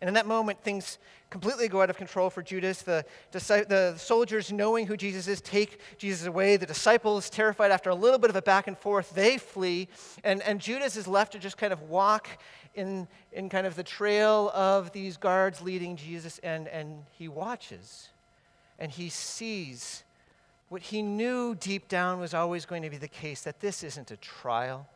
And 0.00 0.08
in 0.08 0.14
that 0.14 0.26
moment, 0.26 0.62
things 0.62 0.98
completely 1.30 1.68
go 1.68 1.82
out 1.82 1.90
of 1.90 1.96
control 1.96 2.30
for 2.30 2.42
Judas. 2.42 2.82
The, 2.82 3.04
the 3.32 3.94
soldiers, 3.96 4.52
knowing 4.52 4.86
who 4.86 4.96
Jesus 4.96 5.26
is, 5.28 5.40
take 5.40 5.80
Jesus 5.98 6.26
away. 6.26 6.56
The 6.56 6.66
disciples, 6.66 7.30
terrified 7.30 7.70
after 7.70 7.90
a 7.90 7.94
little 7.94 8.18
bit 8.18 8.30
of 8.30 8.36
a 8.36 8.42
back 8.42 8.66
and 8.66 8.76
forth, 8.76 9.14
they 9.14 9.38
flee. 9.38 9.88
And, 10.24 10.42
and 10.42 10.60
Judas 10.60 10.96
is 10.96 11.06
left 11.06 11.32
to 11.32 11.38
just 11.38 11.56
kind 11.56 11.72
of 11.72 11.82
walk 11.82 12.28
in, 12.74 13.08
in 13.32 13.48
kind 13.48 13.66
of 13.66 13.74
the 13.74 13.82
trail 13.82 14.50
of 14.54 14.92
these 14.92 15.16
guards 15.16 15.62
leading 15.62 15.96
Jesus, 15.96 16.38
and, 16.42 16.68
and 16.68 17.04
he 17.12 17.28
watches 17.28 18.10
and 18.78 18.90
he 18.90 19.08
sees 19.08 20.04
what 20.68 20.82
he 20.82 21.00
knew 21.00 21.54
deep 21.54 21.88
down 21.88 22.18
was 22.18 22.34
always 22.34 22.66
going 22.66 22.82
to 22.82 22.90
be 22.90 22.96
the 22.96 23.08
case 23.08 23.42
that 23.42 23.60
this 23.60 23.84
isn't 23.84 24.10
a 24.10 24.16
trial. 24.16 24.88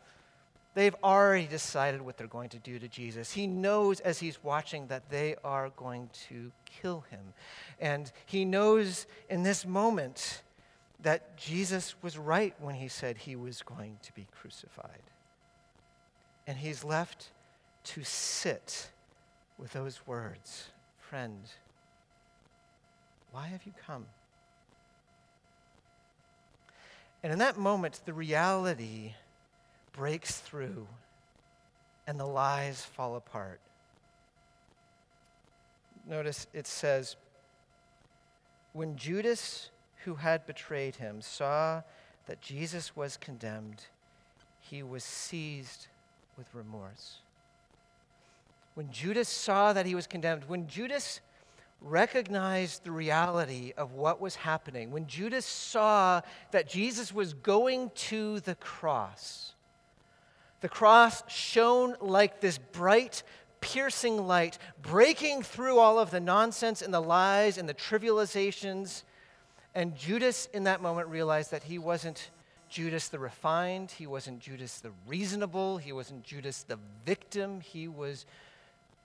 They've 0.75 0.95
already 1.03 1.47
decided 1.47 2.01
what 2.01 2.17
they're 2.17 2.29
going 2.29 2.51
to 2.51 2.59
do 2.59 2.79
to 2.79 2.87
Jesus. 2.87 3.33
He 3.33 3.47
knows 3.47 4.01
as 4.01 4.21
he's 4.21 4.43
watching 4.43 4.87
that 4.87 5.11
they 5.11 5.35
are 5.43 5.71
going 5.77 6.11
to 6.29 6.53
kill 6.65 7.05
him. 7.11 7.35
And 7.81 8.11
he 8.27 8.45
knows 8.45 9.07
in 9.29 9.43
this 9.43 9.67
moment 9.67 10.43
that 11.03 11.37
Jesus 11.37 11.97
was 12.03 12.17
right 12.17 12.55
when 12.61 12.77
he 12.77 12.89
said 12.89 13.17
he 13.17 13.35
was 13.35 13.63
going 13.63 13.99
to 14.03 14.13
be 14.13 14.27
crucified. 14.41 15.03
And 16.47 16.57
he's 16.59 16.85
left 16.85 17.31
to 17.85 18.05
sit 18.05 18.91
with 19.59 19.73
those 19.73 20.07
words 20.07 20.71
Friend, 20.99 21.43
why 23.33 23.49
have 23.49 23.65
you 23.65 23.73
come? 23.85 24.07
And 27.23 27.33
in 27.33 27.41
that 27.41 27.59
moment, 27.59 28.01
the 28.05 28.13
reality 28.13 29.15
breaks 29.93 30.39
through 30.39 30.87
and 32.07 32.19
the 32.19 32.27
lies 32.27 32.85
fall 32.85 33.17
apart. 33.17 33.61
Notice 36.09 36.47
it 36.53 36.67
says, 36.67 37.17
When 38.73 38.97
Judas, 38.97 39.71
who 40.05 40.17
had 40.17 40.47
betrayed 40.47 40.97
him, 40.97 41.21
saw 41.21 41.83
that 42.27 42.41
Jesus 42.41 42.97
was 42.97 43.17
condemned, 43.17 43.85
he 44.61 44.83
was 44.83 45.05
seized 45.05 45.89
with 46.37 46.53
remorse. 46.55 47.19
When 48.75 48.91
Judas 48.91 49.29
saw 49.29 49.73
that 49.73 49.87
he 49.87 49.95
was 49.95 50.07
condemned, 50.07 50.45
when 50.47 50.67
Judas 50.67 51.21
recognized 51.81 52.85
the 52.85 52.91
reality 52.91 53.73
of 53.77 53.93
what 53.93 54.21
was 54.21 54.37
happening, 54.37 54.91
when 54.91 55.07
Judas 55.07 55.47
saw 55.47 56.21
that 56.51 56.69
Jesus 56.69 57.13
was 57.13 57.35
going 57.35 57.91
to 57.95 58.41
the 58.41 58.55
cross, 58.57 59.55
the 60.61 60.69
cross 60.69 61.23
shone 61.29 61.97
like 62.01 62.41
this 62.41 62.59
bright, 62.59 63.23
piercing 63.61 64.27
light, 64.27 64.59
breaking 64.83 65.43
through 65.43 65.79
all 65.79 65.99
of 65.99 66.11
the 66.11 66.21
nonsense 66.21 66.83
and 66.83 66.93
the 66.93 67.01
lies 67.01 67.59
and 67.59 67.69
the 67.69 67.75
trivializations. 67.75 69.03
And 69.75 69.97
Judas, 69.97 70.49
in 70.53 70.65
that 70.65 70.83
moment, 70.83 71.09
realized 71.09 71.51
that 71.53 71.63
he 71.63 71.79
wasn't 71.79 72.31
Judas 72.69 73.09
the 73.09 73.19
refined. 73.19 73.91
He 73.91 74.07
wasn't 74.07 74.41
Judas 74.41 74.81
the 74.81 74.93
reasonable. 75.07 75.79
He 75.79 75.93
wasn't 75.93 76.25
Judas 76.25 76.63
the 76.63 76.79
victim. 77.05 77.61
He 77.61 77.89
was 77.89 78.27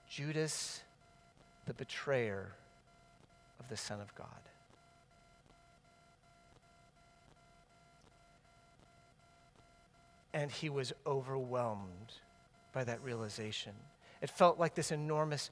Judas 0.08 0.82
the 1.66 1.74
betrayer 1.74 2.46
of 3.58 3.68
the 3.68 3.76
Son 3.76 4.00
of 4.00 4.14
God. 4.14 4.28
And 10.36 10.52
he 10.52 10.68
was 10.68 10.92
overwhelmed 11.06 12.12
by 12.74 12.84
that 12.84 13.02
realization. 13.02 13.72
It 14.20 14.28
felt 14.28 14.58
like 14.58 14.74
this 14.74 14.92
enormous 14.92 15.50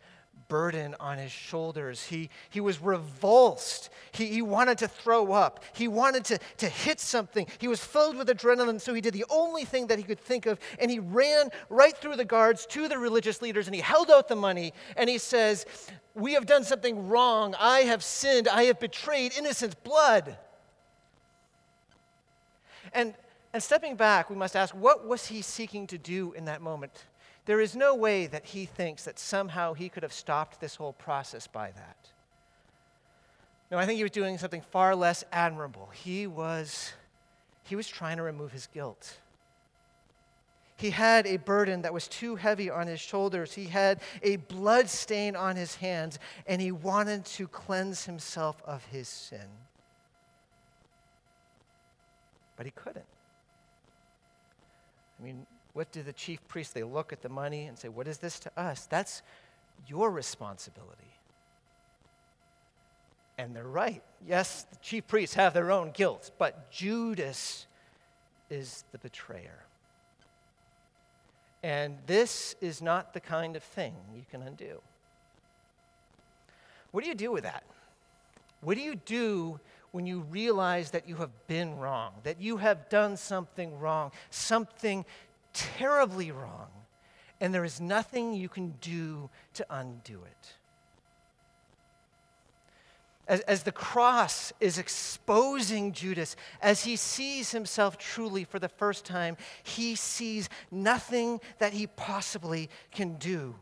burden 0.49 0.95
on 1.01 1.17
his 1.17 1.33
shoulders. 1.33 2.05
He, 2.05 2.29
he 2.51 2.61
was 2.61 2.83
revulsed. 2.83 3.89
He, 4.13 4.27
he 4.27 4.43
wanted 4.43 4.77
to 4.79 4.89
throw 4.89 5.33
up. 5.33 5.65
He 5.73 5.89
wanted 5.89 6.27
to, 6.27 6.39
to 6.59 6.69
hit 6.69 7.01
something. 7.01 7.47
He 7.59 7.67
was 7.67 7.83
filled 7.83 8.19
with 8.19 8.29
adrenaline, 8.29 8.79
so 8.79 8.93
he 8.93 9.01
did 9.01 9.15
the 9.15 9.25
only 9.31 9.65
thing 9.65 9.87
that 9.87 9.97
he 9.97 10.05
could 10.05 10.21
think 10.21 10.45
of, 10.45 10.59
and 10.79 10.91
he 10.91 10.99
ran 10.99 11.49
right 11.71 11.97
through 11.97 12.17
the 12.17 12.27
guards 12.27 12.67
to 12.67 12.87
the 12.87 12.99
religious 12.99 13.41
leaders, 13.41 13.67
and 13.67 13.75
he 13.75 13.81
held 13.81 14.11
out 14.11 14.29
the 14.29 14.37
money, 14.37 14.75
and 14.99 15.09
he 15.09 15.17
says, 15.17 15.65
We 16.15 16.35
have 16.35 16.45
done 16.45 16.63
something 16.63 17.09
wrong. 17.09 17.55
I 17.59 17.81
have 17.81 18.05
sinned. 18.05 18.49
I 18.49 18.65
have 18.65 18.79
betrayed 18.81 19.33
innocent 19.39 19.83
blood. 19.83 20.37
And, 22.93 23.15
and 23.55 23.63
stepping 23.63 23.95
back, 23.95 24.29
we 24.29 24.37
must 24.37 24.57
ask, 24.57 24.75
what 24.75 25.07
was 25.07 25.27
he 25.27 25.41
seeking 25.41 25.87
to 25.87 25.97
do 25.97 26.33
in 26.33 26.47
that 26.47 26.61
moment? 26.61 27.05
There 27.47 27.61
is 27.61 27.77
no 27.77 27.95
way 27.95 28.27
that 28.27 28.47
he 28.47 28.67
thinks 28.67 29.05
that 29.05 29.17
somehow 29.17 29.75
he 29.75 29.89
could 29.89 30.03
have 30.03 30.13
stopped 30.13 30.61
this 30.61 30.75
whole 30.75 30.95
process 30.95 31.47
by 31.47 31.71
that. 31.71 31.97
No, 33.71 33.79
I 33.79 33.87
think 33.87 33.97
he 33.99 34.03
was 34.03 34.11
doing 34.11 34.39
something 34.39 34.61
far 34.61 34.97
less 34.97 35.23
admirable. 35.31 35.89
He 35.95 36.27
was, 36.27 36.95
he 37.63 37.77
was 37.77 37.87
trying 37.87 38.17
to 38.17 38.25
remove 38.25 38.51
his 38.51 38.67
guilt. 38.67 39.19
He 40.77 40.91
had 40.91 41.25
a 41.25 41.37
burden 41.37 41.83
that 41.83 41.95
was 41.95 42.09
too 42.09 42.35
heavy 42.35 42.71
on 42.71 42.89
his 42.89 42.99
shoulders. 42.99 43.53
He 43.55 43.67
had 43.67 44.01
a 44.25 44.35
blood 44.35 44.89
stain 44.89 45.37
on 45.37 45.55
his 45.55 45.77
hands, 45.77 46.19
and 46.49 46.61
he 46.61 46.73
wanted 46.73 47.25
to 47.27 47.47
cleanse 47.47 48.05
himself 48.05 48.61
of 48.67 48.85
his 48.87 49.07
sin. 49.07 49.47
But 52.57 52.67
he 52.67 52.73
couldn't. 52.73 53.05
I 55.21 55.25
mean, 55.25 55.47
what 55.73 55.91
do 55.93 56.03
the 56.03 56.13
chief 56.13 56.47
priests? 56.49 56.73
They 56.73 56.83
look 56.83 57.13
at 57.13 57.23
the 57.23 57.29
money 57.29 57.67
and 57.67 57.79
say, 57.79 57.89
What 57.89 58.09
is 58.09 58.19
this 58.19 58.39
to 58.41 58.51
us? 58.57 58.87
That's 58.87 59.23
your 59.87 60.11
responsibility. 60.11 61.03
And 63.37 63.55
they're 63.55 63.65
right. 63.65 64.03
Yes, 64.27 64.65
the 64.71 64.77
chief 64.77 65.07
priests 65.09 65.35
have 65.35 65.55
their 65.55 65.73
own 65.73 65.91
guilt, 65.91 66.31
but 66.39 66.71
Judas 66.71 67.67
is 68.49 68.85
the 68.93 68.99
betrayer. 68.99 69.65
And 71.65 71.97
this 72.07 72.55
is 72.61 72.81
not 72.81 73.13
the 73.15 73.21
kind 73.21 73.57
of 73.57 73.63
thing 73.63 73.95
you 74.15 74.23
can 74.31 74.43
undo. 74.43 74.81
What 76.93 77.03
do 77.03 77.09
you 77.09 77.17
do 77.17 77.33
with 77.33 77.43
that? 77.43 77.65
What 78.61 78.77
do 78.77 78.83
you 78.83 78.95
do 78.95 79.59
when 79.95 80.07
you 80.07 80.23
realize 80.23 80.91
that 80.91 81.09
you 81.09 81.15
have 81.15 81.31
been 81.47 81.77
wrong, 81.77 82.15
that 82.25 82.41
you 82.41 82.57
have 82.57 82.89
done 82.89 83.17
something 83.17 83.79
wrong, 83.79 84.11
something 84.29 85.05
terribly 85.53 86.33
wrong, 86.33 86.67
and 87.41 87.55
there 87.55 87.65
is 87.65 87.81
nothing 87.81 88.35
you 88.35 88.49
can 88.49 88.75
do 88.81 89.31
to 89.53 89.65
undo 89.71 90.21
it. 90.25 90.53
As, 93.29 93.39
as, 93.43 93.63
the 93.63 93.71
cross 93.71 94.53
is 94.59 94.79
exposing 94.79 95.93
Judas, 95.93 96.35
as 96.61 96.83
he 96.83 96.97
sees 96.97 97.53
himself 97.53 97.97
truly 97.97 98.43
for 98.43 98.59
the 98.59 98.69
first 98.69 99.05
time, 99.05 99.37
he 99.63 99.95
sees 99.95 100.49
nothing 100.73 101.41
that 101.61 101.73
he 101.73 101.87
possibly 101.87 102.69
can 102.91 103.15
do. 103.15 103.55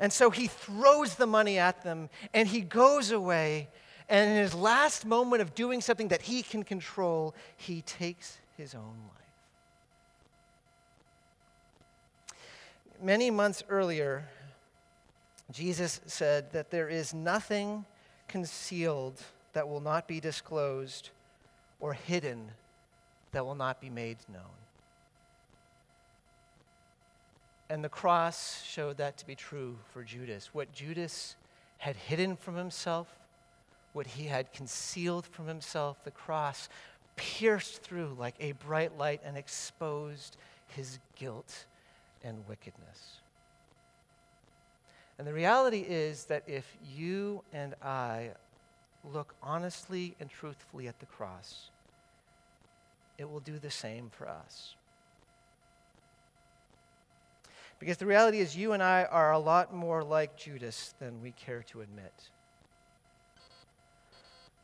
And 0.00 0.10
so 0.10 0.30
he 0.30 0.46
throws 0.46 1.16
the 1.16 1.26
money 1.26 1.58
at 1.58 1.84
them 1.84 2.08
and 2.32 2.48
he 2.48 2.62
goes 2.62 3.10
away. 3.10 3.68
And 4.08 4.30
in 4.30 4.36
his 4.36 4.54
last 4.54 5.06
moment 5.06 5.42
of 5.42 5.54
doing 5.54 5.80
something 5.80 6.08
that 6.08 6.22
he 6.22 6.42
can 6.42 6.62
control, 6.62 7.34
he 7.56 7.82
takes 7.82 8.38
his 8.56 8.74
own 8.74 8.96
life. 9.08 9.24
many 13.04 13.30
months 13.30 13.62
earlier, 13.68 14.24
Jesus 15.52 16.00
said 16.06 16.52
that 16.52 16.70
there 16.70 16.88
is 16.88 17.12
nothing 17.12 17.84
concealed 18.28 19.20
that 19.52 19.68
will 19.68 19.80
not 19.80 20.08
be 20.08 20.20
disclosed 20.20 21.10
or 21.80 21.92
hidden 21.92 22.50
that 23.32 23.44
will 23.44 23.54
not 23.54 23.80
be 23.80 23.90
made 23.90 24.16
known. 24.32 24.42
And 27.68 27.84
the 27.84 27.88
cross 27.88 28.62
showed 28.62 28.96
that 28.98 29.16
to 29.18 29.26
be 29.26 29.34
true 29.34 29.76
for 29.92 30.02
Judas. 30.02 30.50
What 30.52 30.72
Judas 30.72 31.36
had 31.78 31.96
hidden 31.96 32.36
from 32.36 32.56
himself, 32.56 33.08
what 33.94 34.06
he 34.06 34.24
had 34.24 34.52
concealed 34.52 35.24
from 35.24 35.46
himself, 35.46 35.96
the 36.04 36.10
cross 36.10 36.68
pierced 37.16 37.80
through 37.82 38.14
like 38.18 38.34
a 38.40 38.52
bright 38.52 38.98
light 38.98 39.22
and 39.24 39.38
exposed 39.38 40.36
his 40.68 40.98
guilt 41.16 41.64
and 42.22 42.46
wickedness. 42.48 43.20
And 45.16 45.26
the 45.26 45.32
reality 45.32 45.86
is 45.88 46.24
that 46.24 46.42
if 46.46 46.76
you 46.94 47.42
and 47.52 47.74
I 47.82 48.30
look 49.12 49.34
honestly 49.42 50.16
and 50.18 50.28
truthfully 50.28 50.88
at 50.88 50.98
the 50.98 51.06
cross, 51.06 51.70
it 53.16 53.30
will 53.30 53.40
do 53.40 53.58
the 53.58 53.70
same 53.70 54.10
for 54.10 54.28
us. 54.28 54.74
Because 57.78 57.96
the 57.96 58.06
reality 58.06 58.38
is, 58.38 58.56
you 58.56 58.72
and 58.72 58.82
I 58.82 59.04
are 59.04 59.32
a 59.32 59.38
lot 59.38 59.74
more 59.74 60.02
like 60.02 60.36
Judas 60.36 60.94
than 60.98 61.22
we 61.22 61.32
care 61.32 61.62
to 61.70 61.80
admit. 61.80 62.12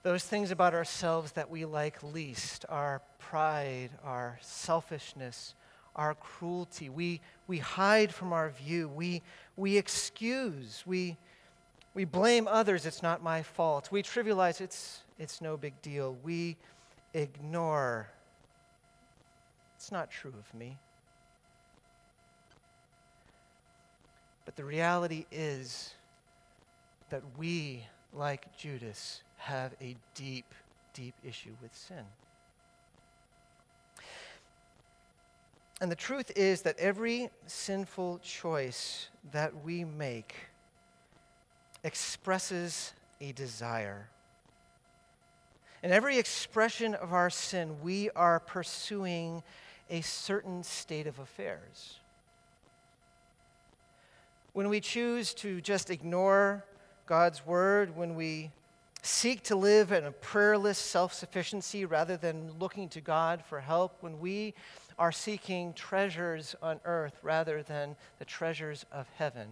Those 0.02 0.24
things 0.24 0.50
about 0.50 0.72
ourselves 0.72 1.32
that 1.32 1.50
we 1.50 1.64
like 1.66 2.02
least, 2.02 2.64
our 2.68 3.02
pride, 3.18 3.90
our 4.02 4.38
selfishness, 4.40 5.54
our 5.94 6.14
cruelty. 6.14 6.88
We, 6.88 7.20
we 7.46 7.58
hide 7.58 8.12
from 8.14 8.32
our 8.32 8.48
view. 8.48 8.88
We, 8.88 9.22
we 9.56 9.76
excuse. 9.76 10.82
We, 10.86 11.18
we 11.94 12.04
blame 12.06 12.48
others. 12.48 12.86
It's 12.86 13.02
not 13.02 13.22
my 13.22 13.42
fault. 13.42 13.92
We 13.92 14.02
trivialize. 14.02 14.60
It's, 14.60 15.00
it's 15.18 15.42
no 15.42 15.58
big 15.58 15.80
deal. 15.82 16.16
We 16.22 16.56
ignore. 17.12 18.08
It's 19.76 19.92
not 19.92 20.10
true 20.10 20.32
of 20.38 20.58
me. 20.58 20.78
But 24.46 24.56
the 24.56 24.64
reality 24.64 25.26
is 25.30 25.94
that 27.10 27.22
we, 27.36 27.84
like 28.14 28.56
Judas, 28.56 29.22
have 29.40 29.72
a 29.80 29.96
deep, 30.14 30.54
deep 30.92 31.14
issue 31.24 31.54
with 31.62 31.74
sin. 31.74 32.04
And 35.80 35.90
the 35.90 35.96
truth 35.96 36.30
is 36.36 36.60
that 36.62 36.78
every 36.78 37.30
sinful 37.46 38.20
choice 38.22 39.08
that 39.32 39.64
we 39.64 39.84
make 39.84 40.34
expresses 41.82 42.92
a 43.18 43.32
desire. 43.32 44.08
In 45.82 45.90
every 45.90 46.18
expression 46.18 46.94
of 46.94 47.14
our 47.14 47.30
sin, 47.30 47.80
we 47.82 48.10
are 48.10 48.40
pursuing 48.40 49.42
a 49.88 50.02
certain 50.02 50.62
state 50.62 51.06
of 51.06 51.18
affairs. 51.18 51.98
When 54.52 54.68
we 54.68 54.80
choose 54.80 55.32
to 55.34 55.62
just 55.62 55.88
ignore 55.88 56.66
God's 57.06 57.46
word, 57.46 57.96
when 57.96 58.14
we 58.14 58.50
seek 59.02 59.42
to 59.44 59.56
live 59.56 59.92
in 59.92 60.04
a 60.04 60.12
prayerless 60.12 60.78
self 60.78 61.12
sufficiency 61.12 61.84
rather 61.84 62.16
than 62.16 62.52
looking 62.58 62.88
to 62.90 63.00
God 63.00 63.42
for 63.44 63.60
help, 63.60 63.96
when 64.00 64.20
we 64.20 64.54
are 64.98 65.12
seeking 65.12 65.72
treasures 65.72 66.54
on 66.62 66.78
earth 66.84 67.18
rather 67.22 67.62
than 67.62 67.96
the 68.18 68.24
treasures 68.24 68.84
of 68.92 69.06
heaven. 69.16 69.48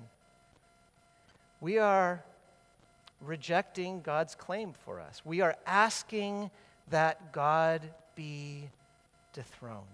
We 1.61 1.79
are 1.79 2.23
rejecting 3.21 4.03
God's 4.03 4.35
claim 4.35 4.75
for 4.85 5.01
us. 5.01 5.23
We 5.25 5.41
are 5.41 5.57
asking 5.67 6.51
that 6.91 7.33
God 7.33 7.83
be 8.15 8.69
dethroned. 9.33 9.85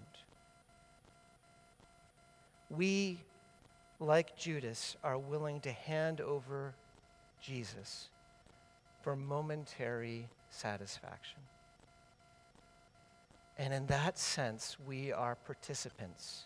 We, 2.69 3.19
like 3.99 4.37
Judas, 4.37 4.97
are 5.03 5.17
willing 5.17 5.61
to 5.61 5.71
hand 5.71 6.19
over 6.19 6.73
Jesus 7.41 8.09
for 9.05 9.15
momentary 9.15 10.27
satisfaction. 10.49 11.37
And 13.55 13.71
in 13.71 13.85
that 13.85 14.17
sense, 14.17 14.77
we 14.87 15.13
are 15.13 15.35
participants 15.45 16.45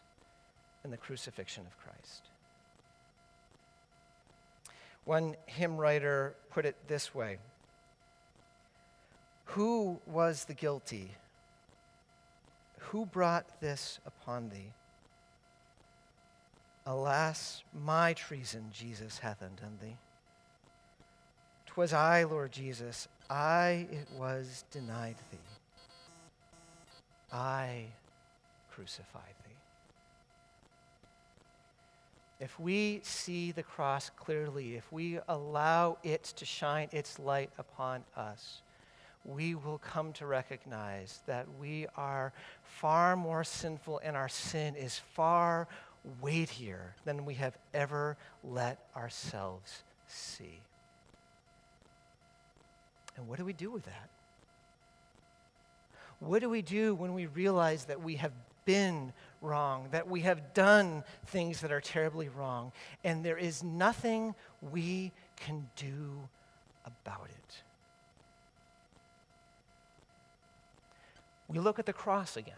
in 0.84 0.92
the 0.92 0.98
crucifixion 0.98 1.64
of 1.66 1.78
Christ. 1.78 2.24
One 5.06 5.38
hymn 5.46 5.78
writer 5.78 6.36
put 6.50 6.66
it 6.66 6.76
this 6.90 7.16
way 7.16 7.38
Who 9.46 10.02
was 10.06 10.44
the 10.44 10.54
guilty? 10.54 11.12
Who 12.90 13.06
brought 13.06 13.62
this 13.62 14.00
upon 14.06 14.50
thee? 14.50 14.74
Alas, 16.86 17.64
my 17.86 18.12
treason, 18.12 18.66
Jesus 18.74 19.20
hath 19.20 19.42
undone 19.42 19.78
thee. 19.82 19.96
'Twas 21.80 21.94
I, 21.94 22.24
Lord 22.26 22.52
Jesus, 22.52 23.08
I 23.30 23.88
it 23.90 24.10
was 24.18 24.66
denied 24.70 25.16
thee. 25.32 25.38
I 27.32 27.86
crucified 28.70 29.34
thee. 29.46 29.56
If 32.42 32.60
we 32.60 33.00
see 33.04 33.54
the 33.54 33.64
cross 33.64 34.10
clearly, 34.10 34.76
if 34.76 34.92
we 34.92 35.20
allow 35.30 35.98
it 36.04 36.24
to 36.36 36.44
shine 36.44 36.90
its 36.92 37.18
light 37.18 37.52
upon 37.58 38.04
us, 38.18 38.62
we 39.24 39.56
will 39.56 39.78
come 39.78 40.12
to 40.12 40.26
recognize 40.26 41.22
that 41.28 41.48
we 41.62 41.88
are 41.96 42.34
far 42.62 43.16
more 43.16 43.46
sinful 43.46 44.02
and 44.04 44.18
our 44.18 44.28
sin 44.28 44.76
is 44.76 45.00
far 45.14 45.70
weightier 46.22 46.94
than 47.06 47.24
we 47.24 47.36
have 47.36 47.58
ever 47.74 48.18
let 48.44 48.80
ourselves 48.98 49.84
see. 50.08 50.60
And 53.20 53.28
what 53.28 53.38
do 53.38 53.44
we 53.44 53.52
do 53.52 53.70
with 53.70 53.84
that? 53.84 54.10
What 56.20 56.40
do 56.40 56.50
we 56.50 56.62
do 56.62 56.96
when 56.96 57.14
we 57.14 57.26
realize 57.26 57.86
that 57.86 58.02
we 58.02 58.16
have 58.16 58.32
been 58.64 59.12
wrong, 59.42 59.90
that 59.92 60.08
we 60.08 60.22
have 60.22 60.54
done 60.54 61.04
things 61.28 61.60
that 61.62 61.72
are 61.72 61.82
terribly 61.82 62.30
wrong, 62.30 62.72
and 63.04 63.24
there 63.24 63.38
is 63.38 63.62
nothing 63.62 64.36
we 64.62 65.12
can 65.36 65.68
do 65.76 66.30
about 66.86 67.28
it? 67.30 67.56
We 71.50 71.60
look 71.60 71.78
at 71.78 71.86
the 71.86 71.94
cross 71.94 72.38
again. 72.38 72.54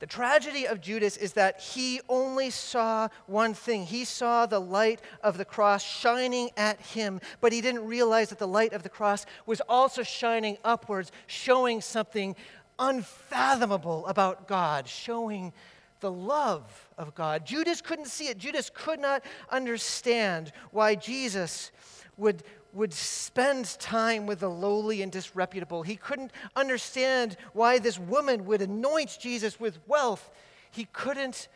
The 0.00 0.06
tragedy 0.06 0.66
of 0.66 0.80
Judas 0.80 1.18
is 1.18 1.34
that 1.34 1.60
he 1.60 2.00
only 2.08 2.48
saw 2.48 3.08
one 3.26 3.52
thing. 3.52 3.84
He 3.84 4.06
saw 4.06 4.46
the 4.46 4.58
light 4.58 5.02
of 5.22 5.36
the 5.36 5.44
cross 5.44 5.82
shining 5.84 6.48
at 6.56 6.80
him, 6.80 7.20
but 7.42 7.52
he 7.52 7.60
didn't 7.60 7.84
realize 7.84 8.30
that 8.30 8.38
the 8.38 8.48
light 8.48 8.72
of 8.72 8.82
the 8.82 8.88
cross 8.88 9.26
was 9.44 9.60
also 9.68 10.02
shining 10.02 10.56
upwards, 10.64 11.12
showing 11.26 11.82
something 11.82 12.34
unfathomable 12.78 14.06
about 14.06 14.48
God, 14.48 14.88
showing 14.88 15.52
the 16.00 16.10
love 16.10 16.88
of 16.96 17.14
God. 17.14 17.44
Judas 17.44 17.82
couldn't 17.82 18.08
see 18.08 18.28
it. 18.28 18.38
Judas 18.38 18.70
could 18.72 19.00
not 19.00 19.22
understand 19.50 20.50
why 20.70 20.94
Jesus 20.94 21.72
would 22.16 22.42
would 22.72 22.92
spend 22.92 23.78
time 23.78 24.26
with 24.26 24.40
the 24.40 24.50
lowly 24.50 25.02
and 25.02 25.10
disreputable. 25.10 25.82
He 25.82 25.96
couldn't 25.96 26.32
understand 26.54 27.36
why 27.52 27.78
this 27.78 27.98
woman 27.98 28.46
would 28.46 28.62
anoint 28.62 29.18
Jesus 29.20 29.58
with 29.58 29.78
wealth. 29.86 30.30
He 30.70 30.86
couldn't 30.92 31.48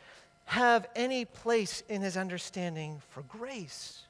have 0.47 0.87
any 0.95 1.25
place 1.25 1.83
in 1.89 2.03
his 2.03 2.17
understanding 2.17 3.01
for 3.11 3.23
grace. 3.23 4.03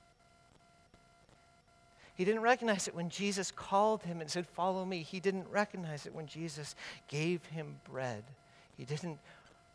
He 2.16 2.24
didn't 2.24 2.42
recognize 2.42 2.86
it 2.86 2.94
when 2.94 3.10
Jesus 3.10 3.50
called 3.50 4.02
him 4.02 4.20
and 4.20 4.30
said, 4.30 4.46
Follow 4.46 4.84
me. 4.84 5.02
He 5.02 5.20
didn't 5.20 5.46
recognize 5.50 6.06
it 6.06 6.14
when 6.14 6.26
Jesus 6.26 6.76
gave 7.08 7.44
him 7.46 7.76
bread. 7.90 8.22
He 8.76 8.84
didn't 8.84 9.18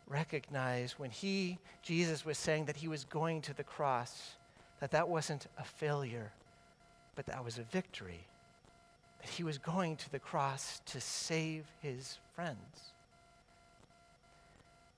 recognize 0.08 0.98
when 0.98 1.10
he, 1.10 1.58
Jesus, 1.82 2.24
was 2.24 2.38
saying 2.38 2.64
that 2.66 2.76
he 2.76 2.88
was 2.88 3.04
going 3.04 3.42
to 3.42 3.54
the 3.54 3.62
cross, 3.62 4.32
that 4.80 4.90
that 4.90 5.08
wasn't 5.08 5.46
a 5.58 5.64
failure, 5.64 6.32
but 7.20 7.26
that 7.26 7.44
was 7.44 7.58
a 7.58 7.62
victory. 7.64 8.24
That 9.20 9.28
he 9.28 9.42
was 9.42 9.58
going 9.58 9.96
to 9.96 10.10
the 10.10 10.18
cross 10.18 10.80
to 10.86 11.02
save 11.02 11.66
his 11.82 12.16
friends. 12.34 12.94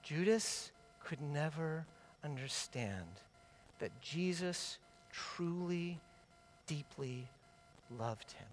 Judas 0.05 0.71
could 1.03 1.21
never 1.21 1.85
understand 2.23 3.09
that 3.81 3.91
Jesus 4.01 4.79
truly, 5.11 5.99
deeply 6.69 7.27
loved 7.99 8.31
him. 8.31 8.47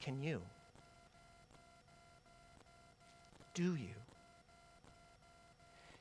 Can 0.00 0.24
you? 0.24 0.42
Do 3.54 3.76
you? 3.76 3.94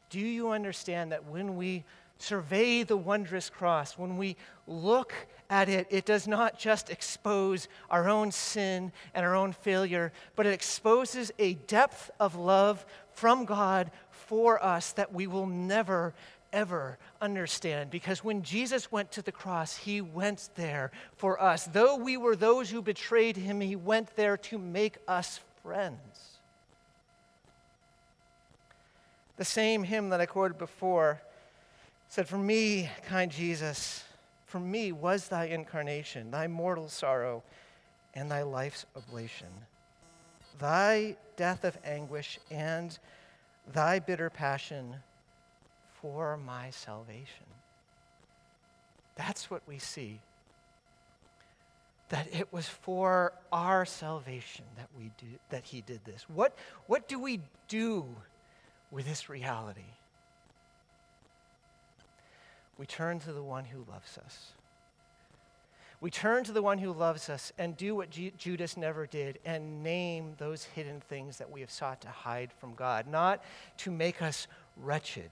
Do 0.09 0.19
you 0.19 0.49
understand 0.49 1.11
that 1.11 1.25
when 1.25 1.55
we 1.55 1.83
survey 2.21 2.83
the 2.83 2.97
wondrous 2.97 3.49
cross, 3.49 3.97
when 3.97 4.17
we 4.17 4.35
look 4.67 5.13
at 5.49 5.67
it, 5.67 5.87
it 5.89 6.05
does 6.05 6.27
not 6.27 6.57
just 6.57 6.89
expose 6.89 7.67
our 7.89 8.07
own 8.07 8.31
sin 8.31 8.91
and 9.13 9.25
our 9.25 9.35
own 9.35 9.51
failure, 9.51 10.13
but 10.35 10.45
it 10.45 10.53
exposes 10.53 11.31
a 11.39 11.55
depth 11.67 12.09
of 12.19 12.35
love 12.35 12.85
from 13.13 13.45
God 13.45 13.91
for 14.09 14.63
us 14.63 14.93
that 14.93 15.13
we 15.13 15.27
will 15.27 15.45
never, 15.45 16.13
ever 16.53 16.97
understand. 17.21 17.91
Because 17.91 18.23
when 18.23 18.43
Jesus 18.43 18.91
went 18.91 19.11
to 19.11 19.21
the 19.21 19.31
cross, 19.31 19.75
he 19.75 19.99
went 19.99 20.49
there 20.55 20.91
for 21.17 21.41
us. 21.41 21.65
Though 21.65 21.97
we 21.97 22.15
were 22.15 22.35
those 22.35 22.69
who 22.69 22.81
betrayed 22.81 23.35
him, 23.35 23.59
he 23.59 23.75
went 23.75 24.15
there 24.15 24.37
to 24.37 24.57
make 24.57 24.97
us 25.07 25.41
friends. 25.61 26.39
The 29.35 29.45
same 29.45 29.83
hymn 29.83 30.09
that 30.09 30.21
I 30.21 30.25
quoted 30.27 30.57
before 30.57 31.21
said, 32.11 32.27
For 32.27 32.37
me, 32.37 32.89
kind 33.07 33.31
Jesus, 33.31 34.03
for 34.45 34.59
me 34.59 34.91
was 34.91 35.29
thy 35.29 35.45
incarnation, 35.45 36.29
thy 36.29 36.45
mortal 36.45 36.89
sorrow, 36.89 37.41
and 38.13 38.29
thy 38.29 38.41
life's 38.41 38.85
oblation, 38.97 39.47
thy 40.59 41.15
death 41.37 41.63
of 41.63 41.77
anguish, 41.85 42.37
and 42.51 42.99
thy 43.71 43.97
bitter 43.97 44.29
passion 44.29 44.97
for 46.01 46.35
my 46.35 46.69
salvation. 46.71 47.47
That's 49.15 49.49
what 49.49 49.61
we 49.65 49.79
see. 49.79 50.19
That 52.09 52.27
it 52.35 52.51
was 52.51 52.67
for 52.67 53.31
our 53.53 53.85
salvation 53.85 54.65
that, 54.75 54.89
we 54.99 55.11
do, 55.17 55.27
that 55.49 55.63
he 55.63 55.79
did 55.79 56.03
this. 56.03 56.25
What, 56.27 56.57
what 56.87 57.07
do 57.07 57.17
we 57.17 57.39
do 57.69 58.05
with 58.91 59.05
this 59.05 59.29
reality? 59.29 59.85
We 62.77 62.85
turn 62.85 63.19
to 63.19 63.33
the 63.33 63.43
one 63.43 63.65
who 63.65 63.85
loves 63.89 64.17
us. 64.17 64.51
We 66.01 66.09
turn 66.09 66.43
to 66.45 66.51
the 66.51 66.63
one 66.63 66.79
who 66.79 66.91
loves 66.91 67.29
us 67.29 67.53
and 67.59 67.77
do 67.77 67.95
what 67.95 68.09
G- 68.09 68.33
Judas 68.35 68.75
never 68.75 69.05
did 69.05 69.37
and 69.45 69.83
name 69.83 70.33
those 70.39 70.63
hidden 70.63 70.99
things 70.99 71.37
that 71.37 71.51
we 71.51 71.61
have 71.61 71.69
sought 71.69 72.01
to 72.01 72.09
hide 72.09 72.51
from 72.59 72.73
God, 72.73 73.05
not 73.07 73.43
to 73.77 73.91
make 73.91 74.19
us 74.21 74.47
wretched, 74.77 75.29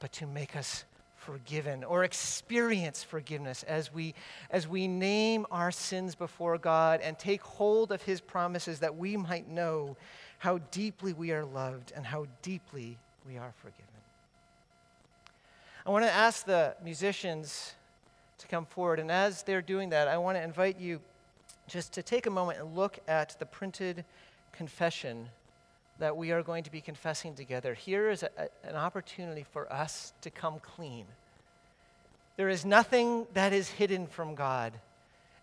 but 0.00 0.10
to 0.12 0.26
make 0.26 0.56
us 0.56 0.84
forgiven 1.16 1.84
or 1.84 2.04
experience 2.04 3.02
forgiveness 3.02 3.62
as 3.64 3.92
we 3.92 4.14
as 4.50 4.68
we 4.68 4.86
name 4.86 5.44
our 5.50 5.72
sins 5.72 6.14
before 6.14 6.56
God 6.56 7.00
and 7.00 7.18
take 7.18 7.42
hold 7.42 7.90
of 7.90 8.02
his 8.02 8.20
promises 8.20 8.78
that 8.78 8.96
we 8.96 9.16
might 9.16 9.48
know 9.48 9.96
how 10.38 10.58
deeply 10.70 11.12
we 11.12 11.32
are 11.32 11.44
loved 11.44 11.92
and 11.96 12.06
how 12.06 12.26
deeply 12.42 12.96
we 13.26 13.36
are 13.38 13.52
forgiven. 13.60 13.95
I 15.86 15.90
want 15.90 16.04
to 16.04 16.10
ask 16.10 16.44
the 16.44 16.74
musicians 16.82 17.72
to 18.38 18.48
come 18.48 18.66
forward. 18.66 18.98
And 18.98 19.08
as 19.08 19.44
they're 19.44 19.62
doing 19.62 19.90
that, 19.90 20.08
I 20.08 20.18
want 20.18 20.36
to 20.36 20.42
invite 20.42 20.80
you 20.80 21.00
just 21.68 21.92
to 21.92 22.02
take 22.02 22.26
a 22.26 22.30
moment 22.30 22.58
and 22.58 22.74
look 22.74 22.98
at 23.06 23.36
the 23.38 23.46
printed 23.46 24.04
confession 24.50 25.28
that 26.00 26.16
we 26.16 26.32
are 26.32 26.42
going 26.42 26.64
to 26.64 26.72
be 26.72 26.80
confessing 26.80 27.36
together. 27.36 27.72
Here 27.72 28.10
is 28.10 28.24
a, 28.24 28.30
a, 28.36 28.68
an 28.68 28.74
opportunity 28.74 29.46
for 29.52 29.72
us 29.72 30.12
to 30.22 30.30
come 30.30 30.58
clean. 30.58 31.06
There 32.36 32.48
is 32.48 32.64
nothing 32.64 33.28
that 33.34 33.52
is 33.52 33.68
hidden 33.68 34.08
from 34.08 34.34
God. 34.34 34.72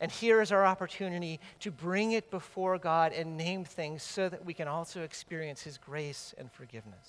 And 0.01 0.11
here 0.11 0.41
is 0.41 0.51
our 0.51 0.65
opportunity 0.65 1.39
to 1.61 1.71
bring 1.71 2.11
it 2.11 2.29
before 2.29 2.77
God 2.77 3.13
and 3.13 3.37
name 3.37 3.63
things 3.63 4.03
so 4.03 4.27
that 4.27 4.43
we 4.43 4.53
can 4.53 4.67
also 4.67 5.03
experience 5.03 5.61
His 5.61 5.77
grace 5.77 6.35
and 6.37 6.51
forgiveness. 6.51 7.07